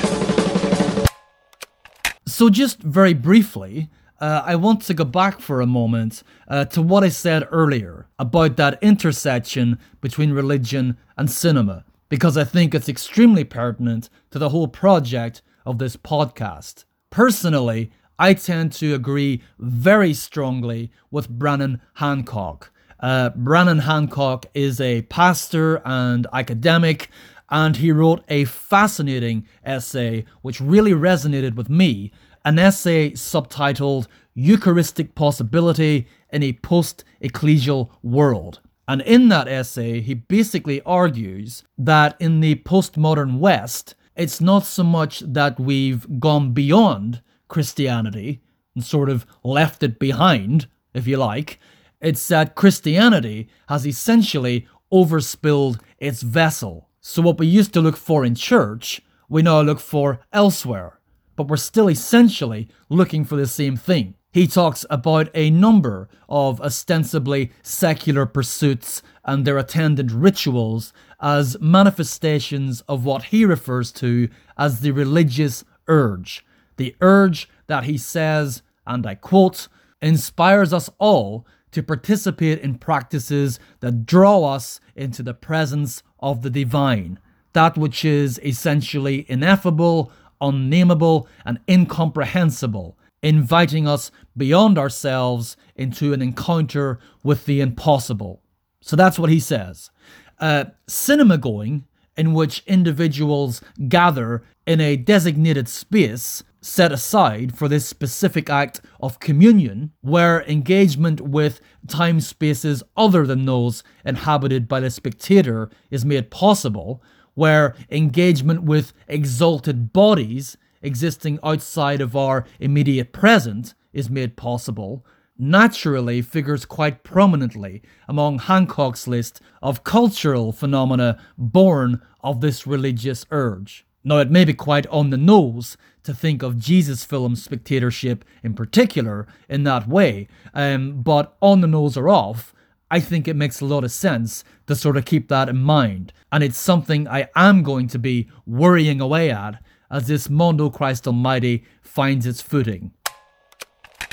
So, 2.26 2.50
just 2.50 2.80
very 2.80 3.14
briefly, 3.14 3.88
uh, 4.20 4.42
I 4.44 4.56
want 4.56 4.82
to 4.82 4.94
go 4.94 5.04
back 5.04 5.40
for 5.40 5.60
a 5.60 5.66
moment 5.66 6.22
uh, 6.48 6.64
to 6.66 6.82
what 6.82 7.04
I 7.04 7.08
said 7.08 7.46
earlier 7.50 8.08
about 8.18 8.56
that 8.56 8.78
intersection 8.82 9.78
between 10.00 10.32
religion 10.32 10.96
and 11.16 11.30
cinema 11.30 11.84
because 12.08 12.36
I 12.36 12.44
think 12.44 12.74
it's 12.74 12.88
extremely 12.88 13.44
pertinent 13.44 14.08
to 14.30 14.38
the 14.38 14.50
whole 14.50 14.68
project 14.68 15.42
of 15.64 15.78
this 15.78 15.96
podcast. 15.96 16.84
Personally, 17.10 17.90
I 18.18 18.34
tend 18.34 18.72
to 18.74 18.94
agree 18.94 19.42
very 19.58 20.14
strongly 20.14 20.92
with 21.10 21.28
Brannon 21.28 21.80
Hancock. 21.94 22.70
Uh, 23.00 23.30
Brannon 23.30 23.80
Hancock 23.80 24.46
is 24.54 24.80
a 24.80 25.02
pastor 25.02 25.82
and 25.84 26.26
academic, 26.32 27.10
and 27.50 27.76
he 27.76 27.92
wrote 27.92 28.24
a 28.28 28.44
fascinating 28.44 29.46
essay 29.64 30.24
which 30.42 30.60
really 30.60 30.92
resonated 30.92 31.56
with 31.56 31.68
me 31.68 32.12
an 32.44 32.58
essay 32.58 33.10
subtitled 33.12 34.06
Eucharistic 34.34 35.14
Possibility 35.14 36.06
in 36.32 36.42
a 36.42 36.52
Post 36.54 37.04
Ecclesial 37.22 37.90
World. 38.02 38.60
And 38.86 39.00
in 39.02 39.28
that 39.28 39.48
essay, 39.48 40.00
he 40.00 40.14
basically 40.14 40.82
argues 40.82 41.64
that 41.78 42.16
in 42.20 42.40
the 42.40 42.56
postmodern 42.56 43.38
West, 43.38 43.94
it's 44.14 44.40
not 44.40 44.64
so 44.64 44.84
much 44.84 45.20
that 45.20 45.58
we've 45.58 46.20
gone 46.20 46.52
beyond 46.52 47.22
Christianity 47.48 48.42
and 48.74 48.84
sort 48.84 49.08
of 49.08 49.26
left 49.42 49.82
it 49.82 49.98
behind, 49.98 50.66
if 50.92 51.06
you 51.06 51.16
like. 51.16 51.58
It's 52.00 52.26
that 52.28 52.54
Christianity 52.54 53.48
has 53.68 53.86
essentially 53.86 54.68
overspilled 54.92 55.80
its 55.98 56.22
vessel. 56.22 56.90
So, 57.00 57.22
what 57.22 57.38
we 57.38 57.46
used 57.46 57.72
to 57.74 57.80
look 57.80 57.96
for 57.96 58.24
in 58.24 58.34
church, 58.34 59.00
we 59.28 59.42
now 59.42 59.60
look 59.62 59.80
for 59.80 60.20
elsewhere. 60.32 61.00
but 61.36 61.48
we're 61.48 61.56
still 61.56 61.88
essentially 61.90 62.68
looking 62.88 63.24
for 63.24 63.36
the 63.36 63.46
same 63.46 63.76
thing. 63.76 64.14
He 64.34 64.48
talks 64.48 64.84
about 64.90 65.28
a 65.32 65.48
number 65.48 66.08
of 66.28 66.60
ostensibly 66.60 67.52
secular 67.62 68.26
pursuits 68.26 69.00
and 69.24 69.44
their 69.44 69.58
attendant 69.58 70.10
rituals 70.10 70.92
as 71.20 71.56
manifestations 71.60 72.80
of 72.88 73.04
what 73.04 73.26
he 73.26 73.44
refers 73.44 73.92
to 73.92 74.28
as 74.58 74.80
the 74.80 74.90
religious 74.90 75.62
urge. 75.86 76.44
The 76.78 76.96
urge 77.00 77.48
that 77.68 77.84
he 77.84 77.96
says, 77.96 78.62
and 78.84 79.06
I 79.06 79.14
quote, 79.14 79.68
inspires 80.02 80.72
us 80.72 80.90
all 80.98 81.46
to 81.70 81.84
participate 81.84 82.58
in 82.58 82.78
practices 82.78 83.60
that 83.78 84.04
draw 84.04 84.52
us 84.52 84.80
into 84.96 85.22
the 85.22 85.34
presence 85.34 86.02
of 86.18 86.42
the 86.42 86.50
divine, 86.50 87.20
that 87.52 87.78
which 87.78 88.04
is 88.04 88.40
essentially 88.44 89.26
ineffable, 89.28 90.10
unnameable, 90.40 91.28
and 91.44 91.60
incomprehensible, 91.68 92.98
inviting 93.24 93.88
us 93.88 94.10
beyond 94.36 94.78
ourselves 94.78 95.56
into 95.74 96.12
an 96.12 96.20
encounter 96.20 97.00
with 97.24 97.46
the 97.46 97.60
impossible. 97.60 98.42
So 98.82 98.94
that's 98.96 99.18
what 99.18 99.30
he 99.30 99.40
says. 99.40 99.90
Uh, 100.38 100.66
cinema 100.86 101.38
going, 101.38 101.86
in 102.16 102.34
which 102.34 102.62
individuals 102.66 103.62
gather 103.88 104.44
in 104.66 104.80
a 104.80 104.96
designated 104.96 105.68
space 105.68 106.44
set 106.60 106.92
aside 106.92 107.56
for 107.56 107.66
this 107.66 107.86
specific 107.86 108.48
act 108.50 108.80
of 109.00 109.20
communion, 109.20 109.92
where 110.02 110.42
engagement 110.42 111.20
with 111.20 111.60
time 111.88 112.20
spaces 112.20 112.82
other 112.96 113.26
than 113.26 113.46
those 113.46 113.82
inhabited 114.04 114.68
by 114.68 114.80
the 114.80 114.90
spectator 114.90 115.70
is 115.90 116.04
made 116.04 116.30
possible, 116.30 117.02
where 117.34 117.74
engagement 117.90 118.62
with 118.62 118.92
exalted 119.08 119.92
bodies 119.92 120.56
existing 120.84 121.38
outside 121.42 122.00
of 122.00 122.14
our 122.14 122.44
immediate 122.60 123.12
present 123.12 123.74
is 123.92 124.10
made 124.10 124.36
possible, 124.36 125.04
naturally 125.38 126.22
figures 126.22 126.64
quite 126.64 127.02
prominently 127.02 127.82
among 128.08 128.38
Hancock's 128.38 129.08
list 129.08 129.40
of 129.62 129.84
cultural 129.84 130.52
phenomena 130.52 131.18
born 131.36 132.00
of 132.22 132.40
this 132.40 132.66
religious 132.66 133.26
urge. 133.30 133.84
Now, 134.04 134.18
it 134.18 134.30
may 134.30 134.44
be 134.44 134.52
quite 134.52 134.86
on 134.88 135.10
the 135.10 135.16
nose 135.16 135.76
to 136.02 136.12
think 136.12 136.42
of 136.42 136.58
Jesus 136.58 137.04
film 137.04 137.34
spectatorship 137.34 138.24
in 138.42 138.54
particular 138.54 139.26
in 139.48 139.64
that 139.64 139.88
way, 139.88 140.28
um, 140.52 141.02
but 141.02 141.36
on 141.40 141.62
the 141.62 141.66
nose 141.66 141.96
or 141.96 142.10
off, 142.10 142.54
I 142.90 143.00
think 143.00 143.26
it 143.26 143.34
makes 143.34 143.60
a 143.60 143.64
lot 143.64 143.82
of 143.82 143.90
sense 143.90 144.44
to 144.66 144.76
sort 144.76 144.98
of 144.98 145.06
keep 145.06 145.28
that 145.28 145.48
in 145.48 145.56
mind. 145.56 146.12
And 146.30 146.44
it's 146.44 146.58
something 146.58 147.08
I 147.08 147.28
am 147.34 147.62
going 147.62 147.88
to 147.88 147.98
be 147.98 148.28
worrying 148.46 149.00
away 149.00 149.30
at 149.30 149.60
as 149.94 150.08
this 150.08 150.28
Mondo 150.28 150.70
Christ 150.70 151.06
Almighty 151.06 151.64
finds 151.80 152.26
its 152.26 152.42
footing. 152.42 152.90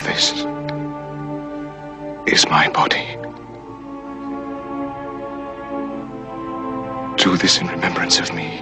This 0.03 0.31
is 2.31 2.45
my 2.47 2.69
body. 2.69 3.17
Do 7.17 7.35
this 7.35 7.59
in 7.59 7.65
remembrance 7.65 8.19
of 8.19 8.31
me. 8.31 8.61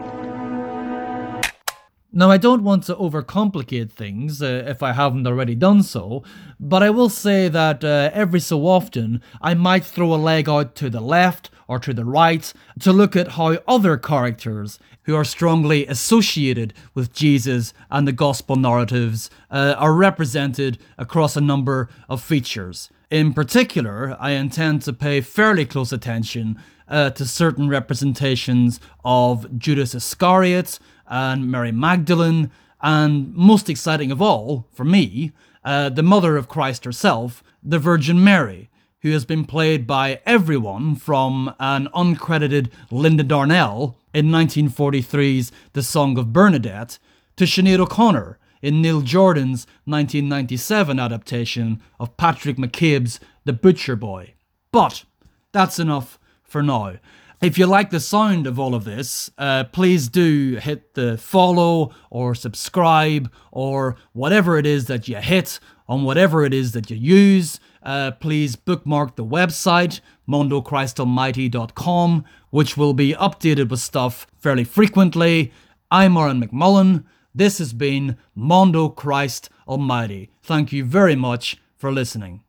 Now, 2.13 2.31
I 2.31 2.37
don't 2.37 2.63
want 2.63 2.85
to 2.85 2.95
overcomplicate 2.95 3.91
things 3.91 4.41
uh, 4.41 4.63
if 4.65 4.81
I 4.81 4.93
haven't 4.93 5.27
already 5.27 5.55
done 5.55 5.83
so, 5.83 6.23
but 6.57 6.81
I 6.81 6.89
will 6.89 7.09
say 7.09 7.49
that 7.49 7.83
uh, 7.83 8.11
every 8.13 8.39
so 8.39 8.65
often 8.65 9.21
I 9.41 9.55
might 9.55 9.83
throw 9.83 10.13
a 10.13 10.15
leg 10.15 10.47
out 10.47 10.73
to 10.75 10.89
the 10.89 11.01
left 11.01 11.51
or 11.69 11.79
to 11.79 11.93
the 11.93 12.03
right 12.03 12.51
to 12.79 12.91
look 12.91 13.15
at 13.15 13.33
how 13.33 13.59
other 13.67 13.95
characters 13.95 14.79
who 15.03 15.15
are 15.15 15.23
strongly 15.23 15.85
associated 15.85 16.73
with 16.95 17.13
Jesus 17.13 17.73
and 17.91 18.07
the 18.07 18.11
gospel 18.11 18.55
narratives 18.55 19.29
uh, 19.51 19.75
are 19.77 19.93
represented 19.93 20.79
across 20.97 21.37
a 21.37 21.41
number 21.41 21.87
of 22.09 22.21
features. 22.21 22.89
In 23.11 23.33
particular, 23.33 24.17
I 24.19 24.31
intend 24.31 24.81
to 24.83 24.93
pay 24.93 25.21
fairly 25.21 25.65
close 25.65 25.93
attention 25.93 26.59
uh, 26.87 27.11
to 27.11 27.25
certain 27.25 27.69
representations 27.69 28.79
of 29.05 29.59
Judas 29.59 29.93
Iscariot 29.93 30.79
and 31.07 31.51
Mary 31.51 31.71
Magdalene, 31.71 32.49
and 32.81 33.33
most 33.35 33.69
exciting 33.69 34.11
of 34.11 34.21
all, 34.21 34.65
for 34.73 34.85
me, 34.85 35.33
uh, 35.63 35.89
the 35.89 36.03
mother 36.03 36.35
of 36.35 36.47
Christ 36.47 36.85
herself, 36.85 37.43
the 37.61 37.77
Virgin 37.77 38.23
Mary, 38.23 38.68
who 39.01 39.11
has 39.11 39.25
been 39.25 39.45
played 39.45 39.87
by 39.87 40.19
everyone 40.25 40.95
from 40.95 41.53
an 41.59 41.87
uncredited 41.95 42.69
Linda 42.91 43.23
Darnell 43.23 43.97
in 44.13 44.27
1943's 44.27 45.51
The 45.73 45.83
Song 45.83 46.17
of 46.17 46.33
Bernadette 46.33 46.99
to 47.37 47.45
Sinead 47.45 47.79
O'Connor 47.79 48.37
in 48.61 48.81
Neil 48.81 49.01
Jordan's 49.01 49.65
1997 49.85 50.99
adaptation 50.99 51.81
of 51.99 52.17
Patrick 52.17 52.57
McCabe's 52.57 53.19
The 53.45 53.53
Butcher 53.53 53.95
Boy. 53.95 54.33
But 54.71 55.05
that's 55.51 55.79
enough 55.79 56.19
for 56.43 56.61
now. 56.61 56.95
If 57.41 57.57
you 57.57 57.67
like 57.67 57.89
the 57.89 58.01
sound 58.01 58.47
of 58.47 58.59
all 58.59 58.75
of 58.75 58.83
this, 58.83 59.31
uh, 59.37 59.63
please 59.63 60.09
do 60.09 60.59
hit 60.61 60.93
the 60.95 61.17
follow 61.17 61.93
or 62.09 62.35
subscribe 62.35 63.31
or 63.51 63.95
whatever 64.11 64.57
it 64.57 64.65
is 64.65 64.87
that 64.87 65.07
you 65.07 65.15
hit 65.15 65.61
on 65.87 66.03
whatever 66.03 66.43
it 66.43 66.53
is 66.53 66.73
that 66.73 66.89
you 66.91 66.97
use. 66.97 67.61
Uh, 67.81 68.11
please 68.11 68.55
bookmark 68.55 69.15
the 69.15 69.25
website, 69.25 70.01
mondochristalmighty.com, 70.27 72.25
which 72.49 72.77
will 72.77 72.93
be 72.93 73.13
updated 73.13 73.69
with 73.69 73.79
stuff 73.79 74.27
fairly 74.37 74.63
frequently. 74.63 75.51
I'm 75.91 76.17
Aaron 76.17 76.41
McMullen. 76.41 77.05
This 77.33 77.57
has 77.59 77.73
been 77.73 78.17
Mondo 78.35 78.89
Christ 78.89 79.49
Almighty. 79.67 80.29
Thank 80.43 80.71
you 80.71 80.83
very 80.83 81.15
much 81.15 81.57
for 81.77 81.91
listening. 81.91 82.43